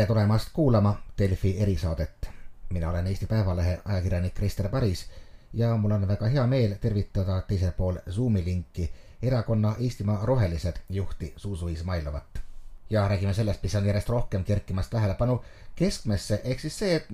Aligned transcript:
tere 0.00 0.06
tulemast 0.06 0.48
kuulama 0.52 1.02
Delfi 1.18 1.56
erisaadet. 1.62 2.30
mina 2.70 2.90
olen 2.90 3.06
Eesti 3.06 3.26
Päevalehe 3.26 3.80
ajakirjanik 3.84 4.34
Krister 4.34 4.68
Paris 4.68 5.10
ja 5.52 5.76
mul 5.76 5.90
on 5.90 6.08
väga 6.08 6.26
hea 6.26 6.46
meel 6.46 6.74
tervitada 6.80 7.40
teisel 7.40 7.72
pool 7.72 7.96
Zoomi 8.10 8.44
linki 8.44 8.92
erakonna 9.22 9.74
Eestimaa 9.80 10.26
Rohelised 10.26 10.76
juhti 10.88 11.34
Zuzu 11.36 11.68
Izmailovat. 11.68 12.40
ja 12.90 13.08
räägime 13.08 13.34
sellest, 13.34 13.62
mis 13.62 13.74
on 13.74 13.86
järjest 13.86 14.08
rohkem 14.08 14.44
kerkimas 14.44 14.88
tähelepanu 14.88 15.44
keskmesse, 15.76 16.40
ehk 16.44 16.60
siis 16.60 16.78
see, 16.78 16.94
et 16.94 17.06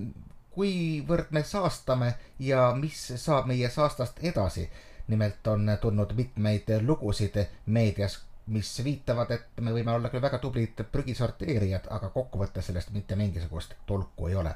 kuivõrd 0.51 1.27
me 1.31 1.43
saastame 1.43 2.13
ja 2.39 2.71
mis 2.79 3.13
saab 3.15 3.45
meie 3.45 3.69
saastast 3.69 4.23
edasi. 4.23 4.69
nimelt 5.07 5.47
on 5.47 5.77
tulnud 5.81 6.13
mitmeid 6.13 6.63
lugusid 6.81 7.45
meedias 7.65 8.26
mis 8.47 8.83
viitavad, 8.83 9.31
et 9.31 9.61
me 9.61 9.73
võime 9.75 9.91
olla 9.91 10.09
küll 10.09 10.23
väga 10.23 10.39
tublid 10.39 10.83
prügisorteerijad, 10.91 11.87
aga 11.91 12.09
kokkuvõttes 12.09 12.69
sellest 12.69 12.91
mitte 12.95 13.15
mingisugust 13.15 13.75
tolku 13.85 14.27
ei 14.27 14.35
ole. 14.35 14.55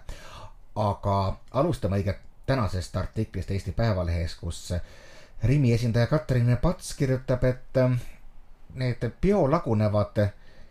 aga 0.75 1.15
alustame 1.59 1.97
õige 1.99 2.13
tänasest 2.45 2.95
artiklist 2.95 3.51
Eesti 3.51 3.71
Päevalehes, 3.71 4.35
kus 4.35 4.73
Rimi 5.43 5.73
esindaja 5.73 6.07
Katrin 6.07 6.57
Pats 6.61 6.93
kirjutab, 6.95 7.43
et 7.43 7.77
ähm, 7.77 7.93
need 8.75 9.03
biolagunevad 9.21 10.21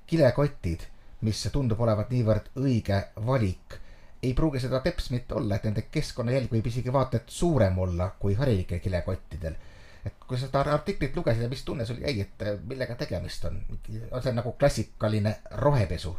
kilekotid, 0.07 0.80
mis 1.21 1.43
tundub 1.52 1.80
olevat 1.80 2.10
niivõrd 2.10 2.48
õige 2.57 3.02
valik, 3.27 3.77
ei 4.23 4.32
pruugi 4.34 4.60
seda 4.60 4.80
teps 4.80 5.10
mitte 5.10 5.34
olla, 5.34 5.57
et 5.57 5.65
nende 5.68 5.82
keskkonnajälg 5.93 6.52
võib 6.52 6.66
isegi 6.66 6.93
vaata 6.93 7.21
et 7.21 7.29
suurem 7.29 7.79
olla 7.79 8.10
kui 8.18 8.34
harilikel 8.34 8.80
kilekottidel 8.80 9.57
kui 10.02 10.38
sa 10.38 10.46
seda 10.48 10.64
artiklit 10.72 11.16
lugesid 11.16 11.45
ja 11.45 11.50
mis 11.50 11.62
tunne 11.66 11.86
sul 11.86 12.00
jäi, 12.02 12.20
et 12.24 12.42
äh, 12.46 12.56
millega 12.66 12.96
tegemist 13.00 13.45
on? 13.48 13.60
on 14.10 14.23
see 14.23 14.34
nagu 14.37 14.54
klassikaline 14.59 15.37
rohepesu? 15.65 16.15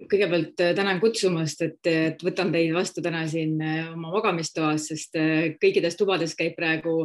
kõigepealt 0.00 0.62
äh, 0.64 0.72
tänan 0.76 1.00
kutsumast, 1.02 1.62
et, 1.66 2.22
võtan 2.24 2.52
teid 2.54 2.72
vastu 2.76 3.02
täna 3.04 3.26
siin 3.28 3.58
äh, 3.64 3.90
oma 3.92 4.14
magamistoas, 4.14 4.88
sest 4.92 5.18
kõikides 5.60 5.98
tubades 5.98 6.36
käib 6.38 6.56
praegu 6.56 7.02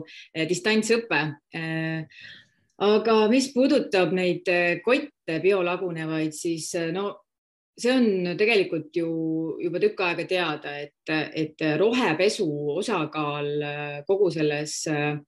distantsõpe. 0.49 1.21
aga 2.85 3.19
mis 3.31 3.51
puudutab 3.53 4.11
neid 4.15 4.49
kotte 4.83 5.39
biolagunevaid, 5.43 6.33
siis 6.35 6.73
no 6.91 7.05
see 7.75 7.91
on 7.91 8.37
tegelikult 8.39 8.95
ju 8.95 9.07
juba 9.63 9.79
tükk 9.83 10.01
aega 10.03 10.25
teada, 10.27 10.77
et, 10.79 11.11
et 11.35 11.63
rohepesu 11.79 12.47
osakaal 12.79 14.03
kogu 14.07 14.31
selles 14.31 14.81
Äh, 14.91 15.19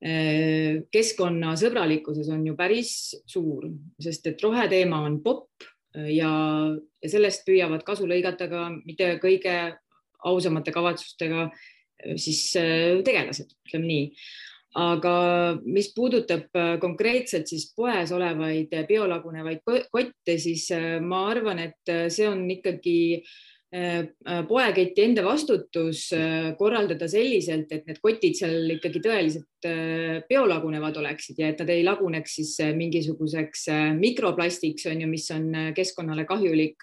keskkonnasõbralikkuses 0.00 2.30
on 2.32 2.46
ju 2.48 2.54
päris 2.56 3.12
suur, 3.28 3.66
sest 4.00 4.30
et 4.30 4.40
roheteema 4.40 5.02
on 5.04 5.18
popp 5.20 5.66
ja, 5.92 6.30
ja 6.72 7.10
sellest 7.12 7.44
püüavad 7.44 7.84
kasu 7.84 8.08
lõigata 8.08 8.48
ka 8.48 8.62
mitte 8.78 9.10
kõige 9.20 9.76
ausamate 10.24 10.72
kavatsustega 10.72 11.42
äh, 11.50 12.16
siis 12.16 12.56
äh, 12.56 13.02
tegelased, 13.04 13.52
ütleme 13.68 13.86
nii. 13.86 14.16
aga 14.80 15.12
mis 15.66 15.88
puudutab 15.92 16.46
konkreetselt 16.80 17.50
siis 17.50 17.74
poes 17.74 18.12
olevaid 18.14 18.70
biolagunevaid 18.88 19.64
kotte, 19.66 20.36
siis 20.38 20.68
ma 21.02 21.24
arvan, 21.32 21.58
et 21.58 21.90
see 22.14 22.28
on 22.30 22.44
ikkagi 22.54 23.00
äh, 23.18 23.18
Äh, 23.18 23.20
äh, 23.20 23.59
poeketi 23.70 25.04
enda 25.04 25.22
vastutus 25.22 26.08
äh, 26.16 26.48
korraldada 26.58 27.06
selliselt, 27.10 27.70
et 27.70 27.86
need 27.86 28.00
kotid 28.02 28.34
seal 28.34 28.74
ikkagi 28.74 29.02
tõeliselt 29.04 29.68
biolagunevad 30.26 30.98
oleksid 30.98 31.38
ja 31.38 31.52
et 31.52 31.62
nad 31.62 31.70
ei 31.70 31.84
laguneks 31.86 32.34
siis 32.40 32.56
mingisuguseks 32.74 33.68
mikroplastiks 34.00 34.88
on 34.90 35.04
ju, 35.04 35.10
mis 35.12 35.28
on 35.36 35.46
keskkonnale 35.76 36.26
kahjulik, 36.26 36.82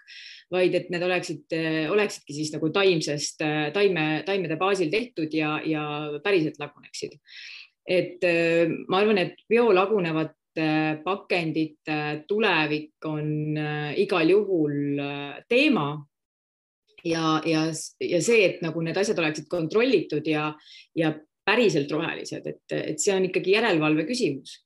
vaid 0.53 0.79
et 0.79 0.87
need 0.93 1.03
oleksid, 1.03 1.57
oleksidki 1.91 2.37
siis 2.37 2.53
nagu 2.55 2.69
taimsest, 2.71 3.43
taime, 3.75 4.07
taimede 4.23 4.55
baasil 4.61 4.93
tehtud 4.93 5.33
ja, 5.35 5.57
ja 5.65 5.83
päriselt 6.23 6.61
laguneksid. 6.61 7.17
et 7.87 8.23
ma 8.87 9.01
arvan, 9.01 9.17
et 9.25 9.41
biolagunevate 9.49 10.67
pakendite 11.03 11.97
tulevik 12.29 13.09
on 13.09 13.57
igal 13.97 14.37
juhul 14.37 15.01
teema 15.49 15.89
ja, 17.09 17.37
ja, 17.45 17.65
ja 18.03 18.21
see, 18.23 18.43
et 18.45 18.61
nagu 18.65 18.81
need 18.85 18.97
asjad 18.97 19.19
oleksid 19.19 19.49
kontrollitud 19.51 20.27
ja, 20.27 20.51
ja 20.95 21.13
päriselt 21.47 21.91
rohelised, 21.91 22.47
et, 22.47 22.63
et 22.75 22.99
see 22.99 23.15
on 23.15 23.27
ikkagi 23.29 23.55
järelevalve 23.55 24.07
küsimus. 24.09 24.57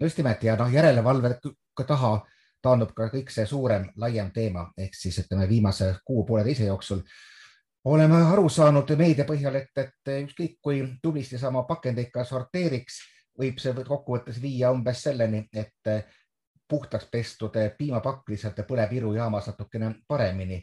just 0.00 0.18
nimelt 0.18 0.44
ja 0.44 0.56
noh, 0.56 0.70
järelevalve 0.72 1.34
taha 1.86 2.14
taandub 2.62 2.92
ka 2.94 3.08
kõik 3.08 3.32
see 3.32 3.46
suurem, 3.48 3.88
laiem 3.96 4.30
teema 4.32 4.68
ehk 4.78 4.94
siis 4.94 5.18
ütleme 5.24 5.48
viimase 5.48 5.94
kuu-pooleteise 6.04 6.68
jooksul 6.68 7.00
oleme 7.84 8.16
aru 8.32 8.48
saanud 8.48 8.90
meedia 8.96 9.24
põhjal, 9.24 9.56
et, 9.56 9.70
et 9.76 10.12
ükskõik 10.24 10.58
kui 10.62 10.82
tublisti 11.02 11.38
sa 11.38 11.48
oma 11.48 11.64
pakendeid 11.68 12.10
ka 12.12 12.24
sorteeriks, 12.28 13.00
võib 13.40 13.60
see 13.62 13.72
kokkuvõttes 13.74 14.40
viia 14.42 14.70
umbes 14.74 15.02
selleni, 15.06 15.46
et 15.52 15.92
puhtaks 16.68 17.08
pestud 17.10 17.56
piimapakk 17.78 18.28
lihtsalt 18.30 18.60
põleb 18.68 18.92
irujaamas 19.00 19.48
natukene 19.50 19.94
paremini 20.08 20.60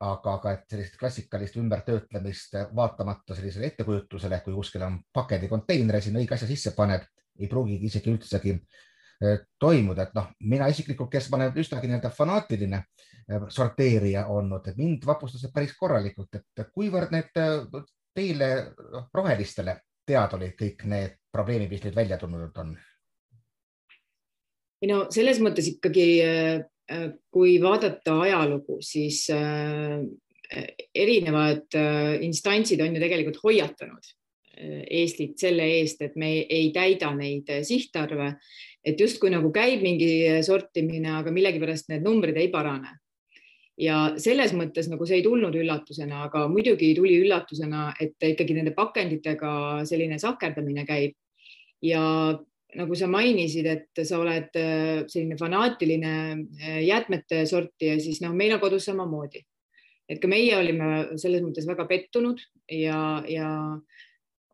aga, 0.00 0.34
aga 0.34 0.52
et 0.56 0.72
sellist 0.72 0.96
klassikalist 1.00 1.56
ümbertöötlemist 1.60 2.56
vaatamata 2.76 3.36
sellisele 3.36 3.68
ettekujutusele, 3.70 4.40
kui 4.44 4.54
kuskil 4.56 4.84
on 4.86 4.98
pakendikonteiner 5.12 5.98
ja 5.98 6.04
sinna 6.04 6.22
õige 6.22 6.36
asja 6.36 6.48
sisse 6.48 6.72
paned, 6.76 7.04
ei 7.40 7.48
pruugigi 7.48 7.90
isegi 7.90 8.12
üldsegi 8.12 8.54
eh, 8.54 9.44
toimuda, 9.60 10.08
et 10.08 10.16
noh, 10.16 10.30
mina 10.48 10.70
isiklikult, 10.72 11.10
kes 11.12 11.28
ma 11.30 11.40
olen 11.40 11.60
üsnagi 11.60 11.90
nii-öelda 11.90 12.12
fanaatiline 12.16 12.80
eh, 12.80 13.46
sorteerija 13.52 14.26
olnud, 14.32 14.72
mind 14.80 15.04
vapustas 15.08 15.44
see 15.44 15.54
päris 15.54 15.76
korralikult, 15.76 16.40
et 16.40 16.66
kuivõrd 16.72 17.12
need 17.16 17.40
eh, 17.40 17.84
teile 18.16 18.50
rohelistele 19.14 19.76
teada 20.08 20.40
olid 20.40 20.56
kõik 20.58 20.86
need 20.90 21.20
probleemid, 21.32 21.70
mis 21.70 21.84
nüüd 21.84 21.96
välja 21.96 22.18
tulnud 22.18 22.56
on? 22.64 22.74
ei 24.80 24.88
no 24.88 25.02
selles 25.12 25.36
mõttes 25.44 25.66
ikkagi 25.68 26.04
kui 27.30 27.58
vaadata 27.62 28.16
ajalugu, 28.24 28.80
siis 28.82 29.24
äh, 29.34 30.00
erinevad 30.94 31.76
äh, 31.78 32.16
instantsid 32.26 32.80
on 32.82 32.96
ju 32.96 33.02
tegelikult 33.02 33.38
hoiatanud 33.44 34.16
Eestit 34.60 35.38
selle 35.40 35.64
eest, 35.78 36.02
et 36.04 36.16
me 36.20 36.42
ei 36.42 36.66
täida 36.74 37.08
neid 37.16 37.48
sihtarve, 37.64 38.34
et 38.84 38.98
justkui 39.00 39.30
nagu 39.32 39.48
käib 39.54 39.80
mingi 39.80 40.10
sortimine, 40.44 41.14
aga 41.16 41.32
millegipärast 41.32 41.88
need 41.88 42.04
numbrid 42.04 42.36
ei 42.36 42.50
parane. 42.52 42.98
ja 43.80 44.10
selles 44.20 44.52
mõttes 44.52 44.90
nagu 44.92 45.06
see 45.08 45.22
ei 45.22 45.24
tulnud 45.24 45.54
üllatusena, 45.56 46.26
aga 46.26 46.42
muidugi 46.52 46.90
tuli 46.92 47.14
üllatusena, 47.22 47.94
et 47.96 48.20
ikkagi 48.20 48.52
nende 48.52 48.74
pakenditega 48.76 49.52
selline 49.88 50.18
sahkerdamine 50.20 50.84
käib 50.84 51.14
ja 51.80 52.02
nagu 52.78 52.96
sa 52.98 53.08
mainisid, 53.10 53.66
et 53.66 54.02
sa 54.06 54.20
oled 54.20 54.56
äh, 54.58 55.02
selline 55.10 55.38
fanaatiline 55.40 56.12
äh, 56.34 56.82
jäätmete 56.86 57.44
sortija, 57.48 57.96
siis 58.02 58.20
noh, 58.24 58.34
meil 58.36 58.54
on 58.56 58.62
kodus 58.62 58.86
samamoodi. 58.90 59.42
et 60.10 60.18
ka 60.18 60.26
meie 60.26 60.56
olime 60.58 61.16
selles 61.22 61.42
mõttes 61.42 61.68
väga 61.68 61.84
pettunud 61.86 62.40
ja, 62.74 63.22
ja 63.30 63.50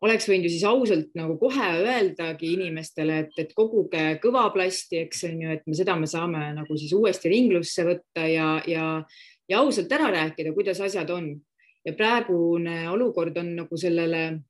oleks 0.05 0.27
võinud 0.29 0.45
ju 0.45 0.51
siis 0.53 0.65
ausalt 0.69 1.15
nagu 1.17 1.37
kohe 1.41 1.69
öeldagi 1.81 2.51
inimestele, 2.53 3.23
et, 3.23 3.39
et 3.41 3.53
koguge 3.57 4.03
kõva 4.21 4.45
plasti, 4.53 5.01
eks 5.07 5.25
on 5.29 5.41
ju, 5.41 5.55
et 5.55 5.65
me 5.65 5.77
seda 5.77 5.95
me 5.97 6.09
saame 6.09 6.43
nagu 6.59 6.77
siis 6.77 6.93
uuesti 6.93 7.31
ringlusse 7.33 7.85
võtta 7.87 8.27
ja, 8.29 8.51
ja, 8.69 8.87
ja 9.49 9.63
ausalt 9.63 9.93
ära 9.97 10.11
rääkida, 10.13 10.53
kuidas 10.57 10.81
asjad 10.85 11.09
on. 11.13 11.33
ja 11.87 11.93
praegune 11.95 12.81
olukord 12.91 13.37
on 13.39 13.53
nagu 13.61 13.77
sellele, 13.79 14.41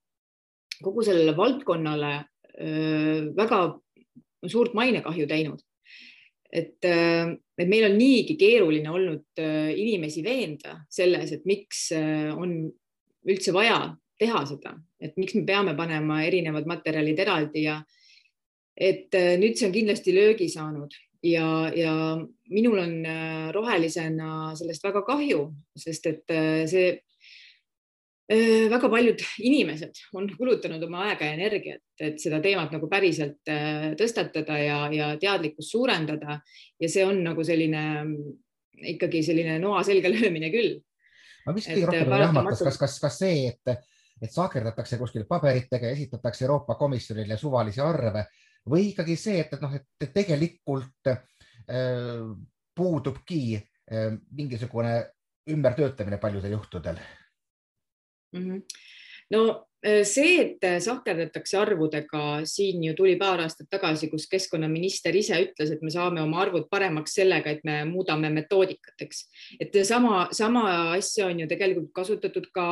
kogu 0.82 1.04
sellele 1.06 1.36
valdkonnale 1.38 2.14
väga 2.58 3.60
suurt 4.50 4.74
mainekahju 4.78 5.28
teinud. 5.30 5.60
et, 6.48 6.80
et 6.86 7.68
meil 7.68 7.86
on 7.90 7.98
niigi 8.00 8.38
keeruline 8.40 8.90
olnud 8.90 9.42
inimesi 9.76 10.24
veenda 10.24 10.78
selles, 10.90 11.34
et 11.36 11.44
miks 11.46 11.90
on 11.94 12.54
üldse 13.28 13.54
vaja 13.54 13.82
teha 14.18 14.46
seda, 14.48 14.72
et 15.04 15.18
miks 15.20 15.36
me 15.36 15.44
peame 15.46 15.76
panema 15.78 16.22
erinevad 16.26 16.66
materjalid 16.66 17.20
eraldi 17.20 17.66
ja 17.68 17.82
et 18.78 19.14
nüüd 19.42 19.60
see 19.60 19.68
on 19.68 19.76
kindlasti 19.76 20.16
löögi 20.16 20.48
saanud 20.50 20.96
ja, 21.28 21.68
ja 21.76 21.94
minul 22.50 22.80
on 22.80 22.96
rohelisena 23.54 24.56
sellest 24.58 24.88
väga 24.88 25.04
kahju, 25.06 25.44
sest 25.78 26.08
et 26.10 26.38
see 26.72 26.94
väga 28.28 28.90
paljud 28.92 29.22
inimesed 29.40 30.00
on 30.20 30.28
kulutanud 30.36 30.82
oma 30.84 31.06
aega 31.08 31.30
ja 31.30 31.36
energiat, 31.38 31.84
et 32.00 32.20
seda 32.20 32.42
teemat 32.44 32.74
nagu 32.76 32.90
päriselt 32.92 33.48
äh, 33.52 33.94
tõstatada 34.00 34.58
ja, 34.60 34.80
ja 34.92 35.14
teadlikkust 35.20 35.72
suurendada 35.72 36.42
ja 36.80 36.90
see 36.92 37.06
on 37.08 37.22
nagu 37.24 37.44
selline 37.48 37.84
ikkagi 38.92 39.22
selline 39.24 39.56
noa 39.64 39.84
selga 39.88 40.12
löömine 40.16 40.52
küll. 40.52 40.76
aga 41.46 41.56
mis 41.56 41.70
kõige 41.72 41.88
rohkem 41.88 42.26
jahmatas, 42.26 42.64
kas, 42.68 42.80
kas, 42.82 42.98
kas 43.06 43.20
see, 43.24 43.54
et, 43.54 43.94
et 44.20 44.34
saagerdatakse 44.34 45.00
kuskil 45.00 45.24
paberitega 45.30 45.88
ja 45.88 45.96
esitatakse 45.96 46.44
Euroopa 46.44 46.76
Komisjonile 46.76 47.38
suvalisi 47.40 47.80
arve 47.82 48.26
või 48.68 48.90
ikkagi 48.90 49.16
see, 49.16 49.40
et, 49.46 49.56
et 49.56 49.64
noh, 49.64 49.78
et 49.78 50.12
tegelikult 50.12 51.14
äh, 51.14 51.24
puudubki 52.76 53.56
mingisugune 54.36 54.98
ümbertöötamine 55.48 56.18
paljudel 56.20 56.52
juhtudel 56.58 57.00
mm? 58.34 58.44
-hmm. 58.44 58.62
no 59.32 59.68
Äh, 59.86 60.04
see, 60.04 60.40
et 60.42 60.64
äh, 60.66 60.80
sahkerdatakse 60.82 61.58
arvudega, 61.60 62.22
siin 62.50 62.82
ju 62.82 62.96
tuli 62.98 63.14
paar 63.16 63.44
aastat 63.44 63.68
tagasi, 63.70 64.08
kus 64.10 64.26
keskkonnaminister 64.32 65.14
ise 65.16 65.38
ütles, 65.44 65.70
et 65.70 65.84
me 65.86 65.92
saame 65.94 66.24
oma 66.24 66.40
arvud 66.42 66.66
paremaks 66.72 67.14
sellega, 67.20 67.54
et 67.54 67.62
me 67.68 67.76
muudame 67.86 68.32
metoodikat, 68.34 68.96
eks. 69.06 69.22
et 69.62 69.78
sama, 69.86 70.26
sama 70.34 70.66
asja 70.96 71.30
on 71.30 71.44
ju 71.44 71.48
tegelikult 71.52 71.92
kasutatud 71.94 72.50
ka 72.58 72.68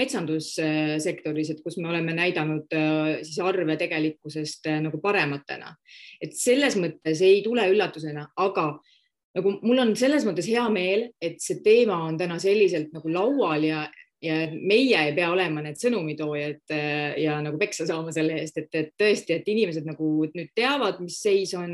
metsandussektoris, 0.00 1.52
et 1.52 1.60
kus 1.60 1.76
me 1.76 1.92
oleme 1.92 2.16
näidanud 2.16 2.72
äh, 2.72 3.12
siis 3.20 3.36
arve 3.44 3.76
tegelikkusest 3.76 4.72
nagu 4.88 4.96
parematena. 5.04 5.76
et 6.24 6.32
selles 6.32 6.80
mõttes 6.80 7.20
ei 7.20 7.44
tule 7.44 7.68
üllatusena, 7.68 8.30
aga 8.40 8.70
nagu 9.36 9.58
mul 9.60 9.84
on 9.84 9.92
selles 9.92 10.24
mõttes 10.24 10.48
hea 10.48 10.64
meel, 10.72 11.10
et 11.20 11.36
see 11.44 11.60
teema 11.60 12.00
on 12.08 12.16
täna 12.16 12.40
selliselt 12.40 12.96
nagu 12.96 13.12
laual 13.12 13.68
ja 13.68 13.84
ja 14.22 14.34
meie 14.52 14.98
ei 15.00 15.14
pea 15.16 15.30
olema 15.32 15.62
need 15.64 15.78
sõnumitoojad 15.80 16.74
äh, 16.74 17.14
ja 17.22 17.38
nagu 17.44 17.58
peksa 17.60 17.86
saama 17.88 18.12
selle 18.14 18.36
eest, 18.42 18.58
et, 18.60 18.68
et 18.76 18.92
tõesti, 19.00 19.36
et 19.36 19.48
inimesed 19.48 19.88
nagu 19.88 20.10
nüüd 20.34 20.52
teavad, 20.56 21.00
mis 21.04 21.20
seis 21.22 21.54
on 21.58 21.72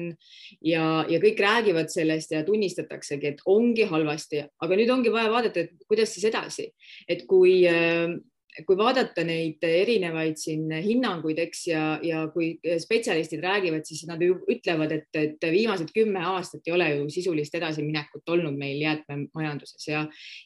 ja, 0.60 1.02
ja 1.10 1.20
kõik 1.22 1.42
räägivad 1.42 1.90
sellest 1.92 2.36
ja 2.36 2.44
tunnistataksegi, 2.46 3.34
et 3.34 3.44
ongi 3.50 3.88
halvasti, 3.90 4.44
aga 4.62 4.78
nüüd 4.78 4.94
ongi 4.94 5.14
vaja 5.14 5.32
vaadata, 5.32 5.66
et 5.66 5.90
kuidas 5.90 6.14
siis 6.14 6.28
edasi, 6.30 6.70
et 7.10 7.26
kui 7.30 7.60
äh, 7.70 8.16
kui 8.64 8.76
vaadata 8.78 9.24
neid 9.26 9.62
erinevaid 9.66 10.38
siin 10.40 10.70
hinnanguid, 10.84 11.38
eks, 11.42 11.62
ja, 11.68 11.82
ja 12.04 12.22
kui 12.32 12.54
spetsialistid 12.80 13.42
räägivad, 13.44 13.84
siis 13.88 14.06
nad 14.08 14.22
ju 14.22 14.38
ütlevad, 14.52 14.94
et, 14.96 15.08
et 15.18 15.46
viimased 15.52 15.92
kümme 15.94 16.22
aastat 16.32 16.66
ei 16.66 16.74
ole 16.76 16.88
ju 16.94 17.08
sisulist 17.12 17.54
edasiminekut 17.58 18.34
olnud 18.36 18.56
meil 18.56 18.80
jäätmemajanduses 18.80 19.88
ja, 19.90 20.04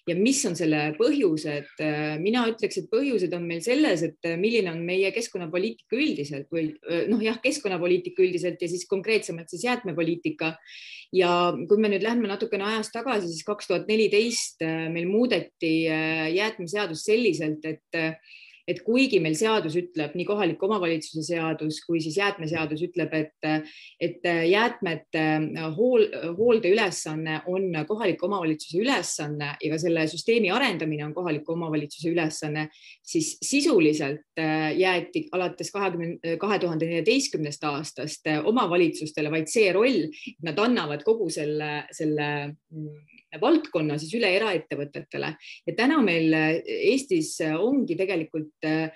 ja 0.09 0.19
mis 0.19 0.43
on 0.49 0.59
selle 0.59 0.91
põhjused? 0.99 1.71
mina 2.21 2.45
ütleks, 2.51 2.81
et 2.81 2.89
põhjused 2.91 3.35
on 3.37 3.47
meil 3.47 3.62
selles, 3.65 4.03
et 4.07 4.31
milline 4.41 4.73
on 4.73 4.81
meie 4.87 5.13
keskkonnapoliitika 5.15 5.99
üldiselt 5.99 6.49
või 6.53 6.71
noh, 7.11 7.21
jah, 7.23 7.39
keskkonnapoliitika 7.43 8.25
üldiselt 8.25 8.63
ja 8.63 8.71
siis 8.71 8.87
konkreetsemalt 8.91 9.53
siis 9.53 9.67
jäätmepoliitika 9.69 10.55
ja 11.15 11.31
kui 11.69 11.81
me 11.81 11.91
nüüd 11.91 12.05
lähme 12.07 12.29
natukene 12.31 12.67
ajas 12.69 12.93
tagasi, 12.95 13.31
siis 13.31 13.47
kaks 13.47 13.71
tuhat 13.71 13.89
neliteist 13.91 14.62
äh, 14.67 14.87
meil 14.93 15.09
muudeti 15.11 15.75
äh, 15.91 16.29
jäätmeseadust 16.37 17.11
selliselt, 17.11 17.67
et 17.67 17.99
äh, 17.99 18.37
et 18.70 18.81
kuigi 18.87 19.20
meil 19.22 19.34
seadus 19.38 19.76
ütleb, 19.78 20.14
nii 20.17 20.26
kohaliku 20.28 20.69
omavalitsuse 20.69 21.25
seadus 21.26 21.81
kui 21.87 22.00
siis 22.02 22.19
jäätmeseadus 22.20 22.84
ütleb, 22.87 23.14
et, 23.17 23.67
et 24.00 24.28
jäätmete 24.50 25.25
hool, 25.76 26.06
hooldeülesanne 26.38 27.40
on 27.50 27.69
kohaliku 27.88 28.28
omavalitsuse 28.28 28.81
ülesanne 28.82 29.52
ja 29.61 29.72
ka 29.72 29.81
selle 29.82 30.06
süsteemi 30.11 30.52
arendamine 30.55 31.05
on 31.08 31.14
kohaliku 31.17 31.56
omavalitsuse 31.56 32.12
ülesanne, 32.12 32.69
siis 33.02 33.37
sisuliselt 33.43 34.43
jäeti 34.76 35.26
alates 35.32 35.72
kahekümne, 35.75 36.37
kahe 36.40 36.58
tuhande 36.62 36.88
neljateistkümnest 36.90 37.64
aastast 37.69 38.31
omavalitsustele 38.44 39.32
vaid 39.32 39.50
see 39.50 39.72
roll, 39.75 40.06
et 40.06 40.46
nad 40.46 40.58
annavad 40.62 41.05
kogu 41.06 41.31
selle, 41.32 41.84
selle 41.96 42.31
valdkonna 43.41 43.99
siis 44.00 44.15
üle 44.19 44.29
eraettevõtetele 44.37 45.29
ja 45.67 45.73
täna 45.79 46.00
meil 46.03 46.35
äh, 46.35 46.61
Eestis 46.91 47.41
ongi 47.55 47.97
tegelikult 47.99 48.65
äh, 48.67 48.91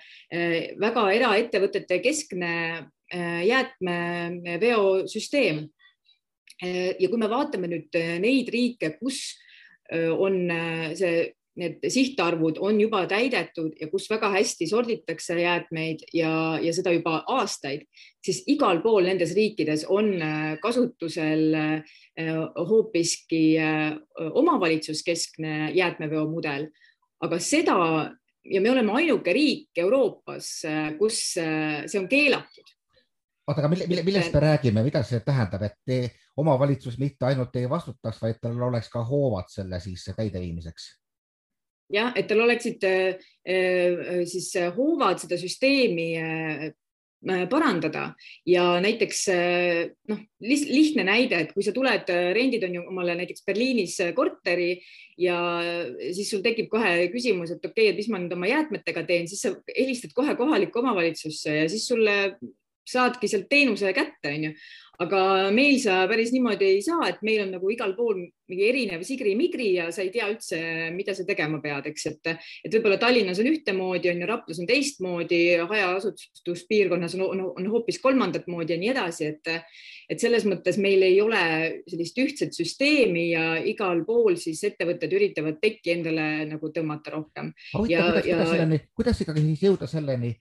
väga 0.81 1.11
eraettevõtete 1.15 1.99
keskne 2.03 2.51
jäätmeveosüsteem. 3.15 5.69
ja 6.99 7.07
kui 7.09 7.17
me 7.21 7.29
vaatame 7.29 7.67
nüüd 7.69 7.93
neid 8.23 8.49
riike, 8.49 8.89
kus 8.97 9.37
on 9.93 10.49
see 10.97 11.35
need 11.59 11.85
sihtarvud 11.87 12.59
on 12.63 12.79
juba 12.81 13.05
täidetud 13.07 13.75
ja 13.79 13.87
kus 13.91 14.09
väga 14.11 14.29
hästi 14.33 14.67
sorditakse 14.67 15.37
jäätmeid 15.39 16.03
ja, 16.13 16.31
ja 16.61 16.73
seda 16.75 16.91
juba 16.95 17.21
aastaid, 17.31 17.85
siis 18.23 18.43
igal 18.51 18.81
pool 18.83 19.07
nendes 19.07 19.33
riikides 19.35 19.85
on 19.91 20.11
äh, 20.19 20.57
kasutusel 20.63 21.55
äh, 21.55 21.95
hoopiski 22.55 23.45
äh, 23.59 23.95
omavalitsuskeskne 24.31 25.71
jäätmeveomudel. 25.75 26.69
aga 27.23 27.39
seda 27.39 27.75
ja 28.45 28.61
me 28.61 28.71
oleme 28.71 28.91
ainuke 28.91 29.33
riik 29.33 29.77
Euroopas, 29.77 30.49
kus 30.99 31.19
see 31.33 31.99
on 31.99 32.07
keelatud. 32.11 32.67
oota, 33.47 33.61
aga 33.61 33.69
mille, 33.71 33.87
mille, 33.87 34.03
millest 34.03 34.33
me 34.33 34.43
räägime, 34.43 34.83
mida 34.83 35.01
see 35.03 35.23
tähendab, 35.25 35.63
et 35.63 36.11
omavalitsus 36.37 36.99
mitte 36.99 37.25
ainult 37.25 37.55
ei 37.55 37.69
vastutaks, 37.69 38.21
vaid 38.21 38.43
tal 38.43 38.61
oleks 38.67 38.91
ka 38.91 39.03
hoovad 39.07 39.49
selle 39.49 39.79
siis 39.79 40.03
täideviimiseks? 40.11 40.91
Jah, 41.93 42.13
et 42.17 42.27
tal 42.29 42.41
oleksid 42.45 42.83
äh, 42.87 43.21
äh, 43.45 44.23
siis 44.29 44.51
hoovad 44.75 45.21
seda 45.21 45.37
süsteemi 45.39 46.09
äh, 46.21 46.65
parandada. 47.49 48.11
Ja 48.45 48.75
näiteks 48.83 49.21
noh, 50.11 50.19
lihtne 50.45 51.07
näide, 51.07 51.39
et 51.41 51.55
kui 51.55 51.63
sa 51.65 51.71
tuled, 51.73 52.11
rendid 52.37 52.67
on 52.67 52.75
ju 52.77 52.83
omale 52.91 53.15
näiteks 53.17 53.41
Berliinis 53.47 53.95
korteri 54.13 54.75
ja 55.17 55.39
siis 56.13 56.29
sul 56.29 56.43
tekib 56.45 56.69
kohe 56.69 57.07
küsimus, 57.09 57.55
et 57.55 57.65
okei 57.65 57.87
okay,, 57.87 57.95
et 57.95 57.97
mis 57.97 58.11
ma 58.13 58.21
nüüd 58.21 58.35
oma 58.35 58.51
jäätmetega 58.51 59.07
teen, 59.09 59.25
siis 59.31 59.41
sa 59.41 59.55
helistad 59.71 60.13
kohe 60.13 60.37
kohalikku 60.37 60.83
omavalitsusse 60.83 61.63
ja 61.63 61.65
siis 61.71 61.87
sulle 61.89 62.35
saadki 62.85 63.31
sealt 63.31 63.49
teenuse 63.49 63.89
kätte, 63.97 64.29
onju 64.29 64.53
aga 65.01 65.51
meil 65.55 65.77
sa 65.81 66.03
päris 66.09 66.31
niimoodi 66.35 66.67
ei 66.77 66.81
saa, 66.85 67.09
et 67.09 67.21
meil 67.25 67.43
on 67.45 67.55
nagu 67.57 67.71
igal 67.73 67.95
pool 67.97 68.21
mingi 68.49 68.67
erinev 68.69 69.01
sigri-migri 69.05 69.71
ja 69.79 69.87
sa 69.93 70.03
ei 70.03 70.11
tea 70.13 70.27
üldse, 70.29 70.59
mida 70.93 71.15
sa 71.17 71.25
tegema 71.25 71.57
pead, 71.63 71.89
eks, 71.89 72.05
et, 72.11 72.29
et 72.67 72.77
võib-olla 72.77 72.99
Tallinnas 73.01 73.41
on 73.41 73.49
ühtemoodi, 73.49 74.11
on 74.11 74.21
ju, 74.21 74.29
Raplas 74.29 74.61
on 74.61 74.69
teistmoodi, 74.69 75.41
hajaasustuspiirkonnas 75.65 77.17
on, 77.17 77.25
on, 77.31 77.43
on 77.55 77.69
hoopis 77.73 77.99
kolmandat 78.03 78.47
moodi 78.51 78.75
ja 78.75 78.79
nii 78.81 78.91
edasi, 78.93 79.31
et, 79.33 79.53
et 80.13 80.21
selles 80.21 80.45
mõttes 80.47 80.77
meil 80.81 81.03
ei 81.07 81.17
ole 81.23 81.43
sellist 81.89 82.21
ühtset 82.21 82.57
süsteemi 82.57 83.27
ja 83.31 83.45
igal 83.65 84.03
pool 84.07 84.37
siis 84.41 84.61
ettevõtted 84.69 85.17
üritavad 85.17 85.57
tekki 85.61 85.95
endale 85.97 86.27
nagu 86.51 86.69
tõmmata 86.73 87.17
rohkem. 87.17 87.53
kuidas, 87.73 88.21
ja... 88.29 88.43
kuidas, 88.45 88.91
kuidas 88.93 89.23
ikkagi 89.25 89.47
siis 89.49 89.65
jõuda 89.65 89.89
selleni, 89.89 90.35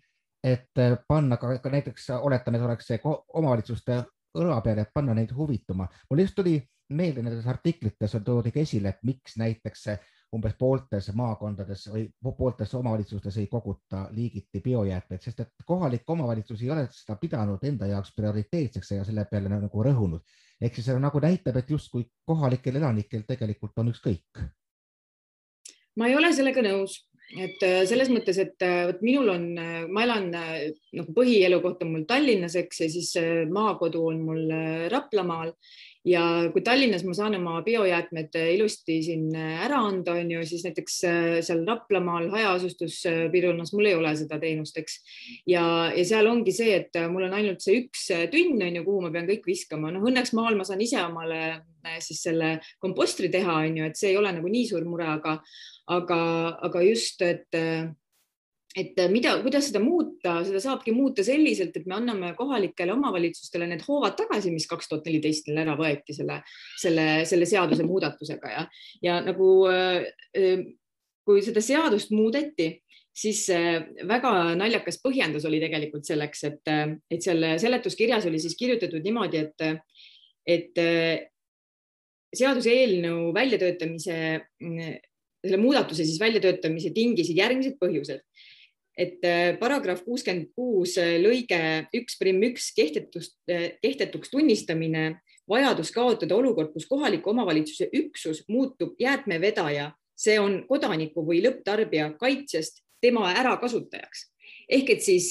et 0.44 0.84
panna 1.08 1.40
ka, 1.40 1.56
ka 1.64 1.72
näiteks 1.72 2.10
oletame, 2.20 2.60
et 2.60 2.68
oleks 2.68 2.92
see 2.92 3.00
omavalitsuste 3.04 4.02
õla 4.38 4.60
peale, 4.62 4.82
et 4.82 4.94
panna 4.94 5.14
neid 5.14 5.32
huvituma. 5.36 5.88
mul 6.10 6.24
just 6.24 6.34
tuli 6.34 6.58
meelde 6.88 7.22
nendes 7.22 7.46
artiklites 7.46 8.14
on 8.14 8.24
toodud 8.24 8.56
esile, 8.56 8.88
et 8.88 9.02
miks 9.02 9.36
näiteks 9.40 9.86
umbes 10.34 10.54
pooltes 10.58 11.10
maakondades 11.14 11.86
või 11.92 12.08
pooltes 12.38 12.74
omavalitsustes 12.74 13.36
ei 13.38 13.46
koguta 13.46 14.08
liigiti 14.10 14.60
biojäätmeid, 14.60 15.22
sest 15.22 15.40
et 15.44 15.66
kohalik 15.66 16.10
omavalitsus 16.10 16.62
ei 16.62 16.70
ole 16.74 16.88
seda 16.90 17.16
pidanud 17.20 17.62
enda 17.62 17.86
jaoks 17.86 18.12
prioriteetseks 18.16 18.90
ja 18.96 19.04
selle 19.04 19.24
peale 19.30 19.48
nagu 19.48 19.86
rõhunud. 19.88 20.20
ehk 20.60 20.74
siis 20.74 20.86
see 20.86 20.98
nagu 20.98 21.20
näitab, 21.20 21.56
et 21.56 21.70
justkui 21.70 22.06
kohalikel 22.26 22.76
elanikel 22.76 23.22
tegelikult 23.28 23.78
on 23.78 23.92
ükskõik. 23.94 24.44
ma 25.96 26.06
ei 26.06 26.16
ole 26.16 26.32
sellega 26.32 26.62
nõus 26.62 26.98
et 27.32 27.62
äh, 27.64 27.82
selles 27.88 28.10
mõttes, 28.12 28.38
et 28.42 28.62
äh, 28.64 28.84
vot 28.90 29.00
minul 29.04 29.32
on, 29.32 29.46
äh, 29.58 29.86
ma 29.88 30.04
elan 30.04 30.28
nagu 30.34 31.14
põhielukoht 31.16 31.82
on 31.84 31.94
mul 31.94 32.04
Tallinnas, 32.08 32.56
eks, 32.60 32.84
ja 32.84 32.90
siis 32.92 33.10
maakodu 33.50 34.04
on 34.10 34.20
mul 34.26 34.54
Raplamaal 34.92 35.54
ja 36.04 36.22
kui 36.52 36.62
Tallinnas 36.64 37.04
ma 37.06 37.14
saan 37.16 37.36
oma 37.38 37.60
biojäätmed 37.64 38.36
ilusti 38.54 38.98
siin 39.06 39.30
ära 39.36 39.80
anda, 39.88 40.18
on 40.20 40.30
ju, 40.34 40.44
siis 40.48 40.64
näiteks 40.66 40.98
seal 41.46 41.64
Raplamaal 41.68 42.28
hajaasustuspiirkonnas 42.34 43.72
mul 43.76 43.90
ei 43.90 43.96
ole 43.98 44.12
seda 44.18 44.38
teenust, 44.42 44.76
eks. 44.80 44.98
ja, 45.50 45.64
ja 45.94 46.04
seal 46.08 46.28
ongi 46.30 46.52
see, 46.54 46.76
et 46.82 47.00
mul 47.12 47.28
on 47.28 47.36
ainult 47.40 47.64
see 47.64 47.80
üks 47.82 48.08
tünn 48.32 48.60
on 48.60 48.80
ju, 48.80 48.84
kuhu 48.86 49.06
ma 49.06 49.12
pean 49.14 49.28
kõik 49.30 49.48
viskama, 49.48 49.92
noh 49.94 50.04
õnneks 50.04 50.34
maal 50.36 50.58
ma 50.58 50.68
saan 50.68 50.84
ise 50.84 51.00
omale 51.02 51.40
siis 52.04 52.22
selle 52.24 52.56
kompostri 52.82 53.30
teha, 53.32 53.60
on 53.64 53.80
ju, 53.80 53.88
et 53.88 54.00
see 54.00 54.12
ei 54.12 54.20
ole 54.20 54.32
nagu 54.32 54.50
nii 54.50 54.68
suur 54.68 54.84
mure, 54.88 55.08
aga, 55.18 55.38
aga, 55.92 56.22
aga 56.68 56.84
just, 56.84 57.22
et 57.24 57.60
et 58.74 58.98
mida, 59.12 59.36
kuidas 59.42 59.68
seda 59.68 59.80
muuta, 59.82 60.40
seda 60.46 60.60
saabki 60.62 60.92
muuta 60.94 61.22
selliselt, 61.26 61.76
et 61.78 61.86
me 61.86 61.94
anname 61.98 62.32
kohalikele 62.38 62.94
omavalitsustele 62.96 63.68
need 63.70 63.84
hoovad 63.86 64.16
tagasi, 64.18 64.50
mis 64.54 64.66
kaks 64.70 64.90
tuhat 64.90 65.06
neliteist 65.06 65.46
neil 65.48 65.62
ära 65.62 65.76
võeti 65.78 66.16
selle, 66.16 66.40
selle, 66.82 67.04
selle 67.28 67.46
seadusemuudatusega 67.50 68.54
ja, 68.54 68.64
ja 69.04 69.20
nagu 69.22 69.50
kui 71.24 71.44
seda 71.46 71.62
seadust 71.64 72.10
muudeti, 72.14 72.72
siis 73.14 73.46
väga 74.10 74.32
naljakas 74.58 74.98
põhjendus 75.04 75.46
oli 75.46 75.62
tegelikult 75.62 76.06
selleks, 76.08 76.42
et, 76.50 76.74
et 77.14 77.22
seal 77.22 77.46
seletuskirjas 77.62 78.26
oli 78.26 78.42
siis 78.42 78.58
kirjutatud 78.58 79.06
niimoodi, 79.06 79.44
et, 79.46 80.02
et 80.50 80.82
seaduseelnõu 82.34 83.30
väljatöötamise 83.36 84.18
selle 85.44 85.60
muudatuse 85.60 86.06
siis 86.06 86.20
väljatöötamise 86.20 86.90
tingisid 86.96 87.38
järgmised 87.38 87.76
põhjused. 87.80 88.22
Et 88.96 89.24
äh, 89.26 89.56
paragrahv 89.58 90.04
kuuskümmend 90.06 90.52
kuus 90.54 90.96
äh, 91.02 91.16
lõige 91.22 91.58
üks 91.96 92.18
prim 92.20 92.40
üks 92.46 92.70
kehtetust, 92.76 93.36
äh, 93.50 93.74
kehtetuks 93.82 94.30
tunnistamine 94.30 95.20
vajadus 95.50 95.90
kaotada 95.92 96.36
olukord, 96.36 96.72
kus 96.72 96.86
kohaliku 96.88 97.34
omavalitsuse 97.34 97.90
üksus 97.92 98.44
muutub 98.48 98.94
jäätmevedaja, 99.00 99.90
see 100.16 100.38
on 100.40 100.62
kodaniku 100.68 101.26
või 101.26 101.42
lõpptarbija 101.44 102.12
kaitsest 102.20 102.80
tema 103.02 103.28
ärakasutajaks. 103.34 104.30
ehk 104.68 104.90
et 104.90 105.02
siis 105.02 105.28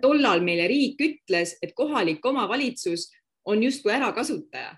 tollal 0.00 0.44
meile 0.44 0.68
riik 0.68 1.00
ütles, 1.02 1.56
et 1.62 1.72
kohalik 1.74 2.24
omavalitsus 2.24 3.10
on 3.44 3.62
justkui 3.62 3.92
ärakasutaja 3.92 4.76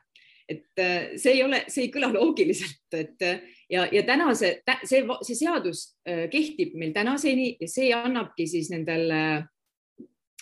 et 0.49 0.81
see 1.21 1.35
ei 1.35 1.43
ole, 1.45 1.59
see 1.69 1.83
ei 1.85 1.91
kõla 1.93 2.09
loogiliselt, 2.15 2.87
et 2.97 3.21
ja, 3.71 3.87
ja 3.93 4.03
täna 4.07 4.33
see, 4.39 4.59
see, 4.85 5.37
seadus 5.39 5.85
äh, 6.09 6.27
kehtib 6.33 6.77
meil 6.79 6.93
tänaseni 6.97 7.55
ja 7.61 7.71
see 7.71 7.93
annabki 7.95 8.49
siis 8.51 8.71
nendele 8.75 9.23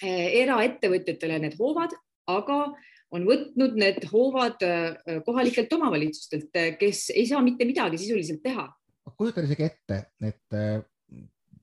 eraettevõtjatele 0.03 1.39
need 1.41 1.55
hoovad, 1.57 1.95
aga 2.29 2.59
on 3.17 3.23
võtnud 3.25 3.79
need 3.81 4.03
hoovad 4.11 4.61
kohalikelt 5.25 5.73
omavalitsustelt, 5.73 6.59
kes 6.77 7.07
ei 7.15 7.25
saa 7.31 7.41
mitte 7.41 7.65
midagi 7.65 7.97
sisuliselt 8.03 8.43
teha. 8.45 8.67
kujutan 9.17 9.47
isegi 9.49 9.65
ette, 9.65 10.03
et 10.21 10.59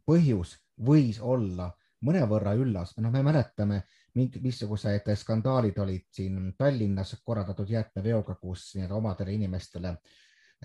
põhjus 0.07 0.55
võis 0.81 1.19
olla 1.21 1.69
mõnevõrra 2.03 2.55
üllas, 2.59 2.95
noh, 2.97 3.11
me 3.11 3.21
mäletame 3.23 3.83
missugused 4.15 5.07
skandaalid 5.17 5.77
olid 5.81 6.05
siin 6.13 6.53
Tallinnas 6.57 7.15
korraldatud 7.25 7.69
jäätmeveoga, 7.69 8.35
kus 8.41 8.73
nii-öelda 8.75 8.97
omadele 8.97 9.33
inimestele 9.33 9.95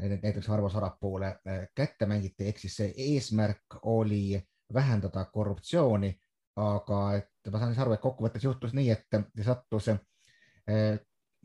näiteks 0.00 0.48
Arvo 0.50 0.70
Sarapuule 0.70 1.26
eh, 1.46 1.68
kätte 1.74 2.06
mängiti, 2.06 2.48
ehk 2.48 2.58
siis 2.58 2.76
see 2.76 2.94
eesmärk 2.96 3.78
oli 3.82 4.40
vähendada 4.74 5.24
korruptsiooni, 5.32 6.12
aga 6.56 7.02
et 7.16 7.52
ma 7.52 7.58
saan 7.58 7.72
siis 7.72 7.82
aru, 7.84 7.94
et 7.94 8.02
kokkuvõttes 8.02 8.44
juhtus 8.44 8.74
nii, 8.76 8.90
et 8.90 9.44
sattus 9.44 9.88
eh, 9.92 10.98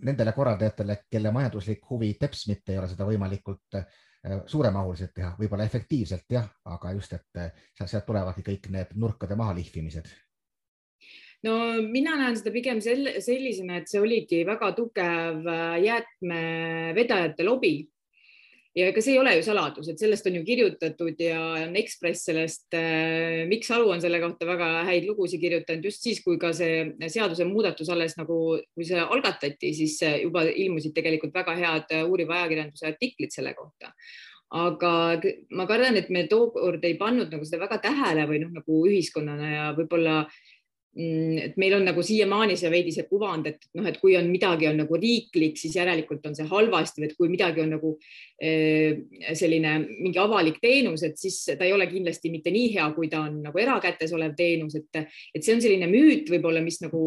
nendele 0.04 0.34
korraldajatele, 0.36 0.98
kelle 1.12 1.32
majanduslik 1.32 1.86
huvi 1.90 2.14
teps 2.20 2.48
mitte 2.50 2.74
ei 2.74 2.82
ole 2.82 2.90
seda 2.92 3.08
võimalikult 3.08 3.80
eh, 3.80 3.88
suuremahuliselt 4.48 5.14
teha, 5.16 5.34
võib-olla 5.40 5.66
efektiivselt 5.68 6.30
jah, 6.32 6.48
aga 6.66 6.94
just, 6.96 7.14
et 7.14 7.64
sealt 7.86 8.06
tulevadki 8.08 8.46
kõik 8.52 8.70
need 8.72 8.94
nurkade 8.96 9.36
mahalihvimised 9.36 10.08
no 11.44 11.56
mina 11.92 12.16
näen 12.20 12.38
seda 12.40 12.54
pigem 12.56 12.80
sel, 12.84 13.08
sellisena, 13.24 13.82
et 13.82 13.92
see 13.92 14.02
oligi 14.02 14.44
väga 14.48 14.72
tugev 14.78 15.48
jäätmevedajate 15.84 17.48
lobi. 17.48 17.76
Ja 18.74 18.88
ega 18.90 19.04
see 19.06 19.14
ei 19.14 19.22
ole 19.22 19.36
ju 19.38 19.44
saladus, 19.46 19.88
et 19.92 20.02
sellest 20.02 20.28
on 20.30 20.40
ju 20.40 20.44
kirjutatud 20.48 21.20
ja 21.22 21.40
on 21.68 21.78
Ekspress 21.78 22.26
sellest 22.30 22.74
äh,, 22.78 23.44
Mikk 23.50 23.68
Salu 23.68 23.92
on 23.94 24.02
selle 24.02 24.22
kohta 24.24 24.48
väga 24.50 24.70
häid 24.88 25.08
lugusid 25.10 25.42
kirjutanud 25.44 25.86
just 25.86 26.06
siis, 26.06 26.24
kui 26.26 26.40
ka 26.42 26.54
see 26.58 26.88
seadusemuudatus 27.06 27.92
alles 27.94 28.18
nagu, 28.18 28.40
kui 28.74 28.88
see 28.88 29.02
algatati, 29.02 29.74
siis 29.78 30.00
juba 30.24 30.48
ilmusid 30.50 30.96
tegelikult 30.98 31.36
väga 31.36 31.58
head 31.60 31.98
uuriva 32.04 32.42
ajakirjanduse 32.42 32.90
artiklid 32.90 33.34
selle 33.36 33.54
kohta. 33.58 33.94
Aga 34.54 34.90
ma 35.58 35.66
kardan, 35.66 35.96
et 35.98 36.12
me 36.14 36.28
tookord 36.30 36.84
ei 36.86 36.94
pannud 37.00 37.32
nagu 37.34 37.46
seda 37.46 37.64
väga 37.64 37.80
tähele 37.88 38.28
või 38.30 38.44
noh, 38.44 38.52
nagu 38.54 38.84
ühiskonnana 38.86 39.48
ja 39.50 39.70
võib-olla 39.74 40.20
äh, 40.28 40.42
et 40.94 41.56
meil 41.58 41.74
on 41.74 41.88
nagu 41.88 42.04
siiamaani 42.06 42.54
see 42.58 42.70
veidi 42.70 42.92
see 42.94 43.08
kuvand, 43.10 43.48
et 43.50 43.64
noh, 43.74 43.86
et 43.90 43.96
kui 43.98 44.14
on 44.18 44.28
midagi 44.30 44.68
on 44.70 44.78
nagu 44.84 44.98
riiklik, 45.00 45.58
siis 45.58 45.74
järelikult 45.80 46.26
on 46.30 46.36
see 46.38 46.46
halvasti 46.50 47.02
või 47.02 47.10
et 47.10 47.16
kui 47.18 47.32
midagi 47.34 47.64
on 47.64 47.74
nagu 47.74 47.96
eh, 48.38 49.02
selline 49.34 49.72
mingi 49.90 50.22
avalik 50.22 50.62
teenus, 50.62 51.06
et 51.08 51.18
siis 51.18 51.40
ta 51.50 51.66
ei 51.66 51.74
ole 51.74 51.90
kindlasti 51.90 52.30
mitte 52.34 52.54
nii 52.54 52.70
hea, 52.76 52.86
kui 52.94 53.10
ta 53.10 53.24
on 53.26 53.42
nagu 53.48 53.64
erakätes 53.64 54.14
olev 54.14 54.38
teenus, 54.38 54.78
et, 54.78 55.02
et 55.34 55.42
see 55.42 55.58
on 55.58 55.66
selline 55.66 55.90
müüt 55.90 56.30
võib-olla, 56.30 56.62
mis 56.62 56.78
nagu 56.86 57.02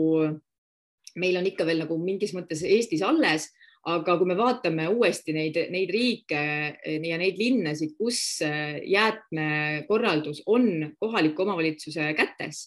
meil 1.23 1.39
on 1.39 1.47
ikka 1.47 1.69
veel 1.69 1.87
nagu 1.87 2.03
mingis 2.03 2.35
mõttes 2.35 2.67
Eestis 2.67 3.07
alles 3.07 3.53
aga 3.87 4.19
kui 4.19 4.27
me 4.27 4.35
vaatame 4.35 4.91
uuesti 4.91 5.31
neid, 5.31 5.55
neid 5.71 5.95
riike 5.95 6.41
ja 6.83 7.19
neid 7.23 7.39
linnasid, 7.39 7.95
kus 7.95 8.43
jäätmekorraldus 8.43 10.43
on 10.51 10.91
kohaliku 10.99 11.47
omavalitsuse 11.47 12.11
kätes 12.19 12.67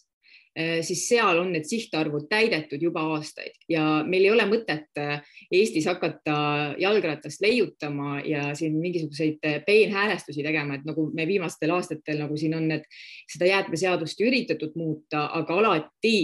siis 0.84 1.06
seal 1.08 1.40
on 1.40 1.54
need 1.54 1.68
sihtarvud 1.70 2.28
täidetud 2.30 2.82
juba 2.84 3.04
aastaid 3.16 3.56
ja 3.70 3.84
meil 4.08 4.26
ei 4.28 4.34
ole 4.34 4.46
mõtet 4.50 5.00
äh, 5.00 5.22
Eestis 5.52 5.88
hakata 5.90 6.76
jalgratast 6.80 7.42
leiutama 7.42 8.20
ja 8.26 8.50
siin 8.58 8.76
mingisuguseid 8.82 9.46
äh, 9.46 9.60
peenhäälestusi 9.66 10.44
tegema, 10.46 10.78
et 10.78 10.86
nagu 10.90 11.10
me 11.16 11.28
viimastel 11.30 11.74
aastatel 11.76 12.22
nagu 12.24 12.38
siin 12.38 12.58
on 12.58 12.68
need, 12.74 12.86
seda 13.32 13.50
jäätmeseadust 13.50 14.22
üritatud 14.26 14.76
muuta, 14.80 15.28
aga 15.40 15.60
alati 15.62 16.16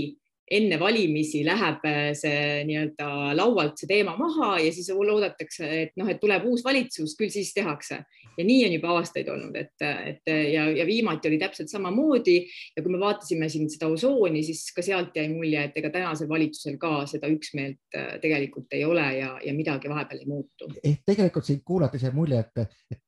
enne 0.51 0.77
valimisi 0.79 1.41
läheb 1.45 1.85
see 2.17 2.65
nii-öelda 2.67 3.07
laualt 3.37 3.79
see 3.81 3.89
teema 3.89 4.13
maha 4.19 4.55
ja 4.61 4.71
siis 4.73 4.91
loodetakse, 4.93 5.69
et 5.85 5.95
noh, 5.97 6.09
et 6.09 6.21
tuleb 6.21 6.45
uus 6.45 6.63
valitsus, 6.65 7.15
küll 7.17 7.33
siis 7.33 7.53
tehakse 7.55 8.03
ja 8.37 8.45
nii 8.45 8.65
on 8.67 8.75
juba 8.75 8.91
aastaid 8.99 9.29
olnud, 9.31 9.55
et, 9.59 9.73
et 9.81 10.31
ja, 10.51 10.67
ja 10.75 10.85
viimati 10.87 11.29
oli 11.29 11.39
täpselt 11.41 11.71
samamoodi 11.71 12.37
ja 12.75 12.83
kui 12.83 12.93
me 12.93 12.99
vaatasime 12.99 13.49
siin 13.49 13.69
seda 13.71 13.89
osooni, 13.91 14.43
siis 14.45 14.67
ka 14.75 14.83
sealt 14.85 15.15
jäi 15.15 15.29
mulje, 15.31 15.63
et 15.69 15.79
ega 15.79 15.91
tänasel 15.93 16.29
valitsusel 16.29 16.77
ka 16.81 17.05
seda 17.09 17.29
üksmeelt 17.31 17.97
äh, 17.97 18.15
tegelikult 18.23 18.75
ei 18.75 18.85
ole 18.85 19.07
ja, 19.19 19.35
ja 19.43 19.55
midagi 19.55 19.91
vahepeal 19.91 20.23
ei 20.23 20.29
muutu. 20.29 20.69
ehk 20.83 21.03
tegelikult 21.07 21.47
sind 21.47 21.63
kuulates 21.65 22.05
jääb 22.05 22.17
mulje, 22.17 22.43
et, 22.43 22.77
et 22.91 23.01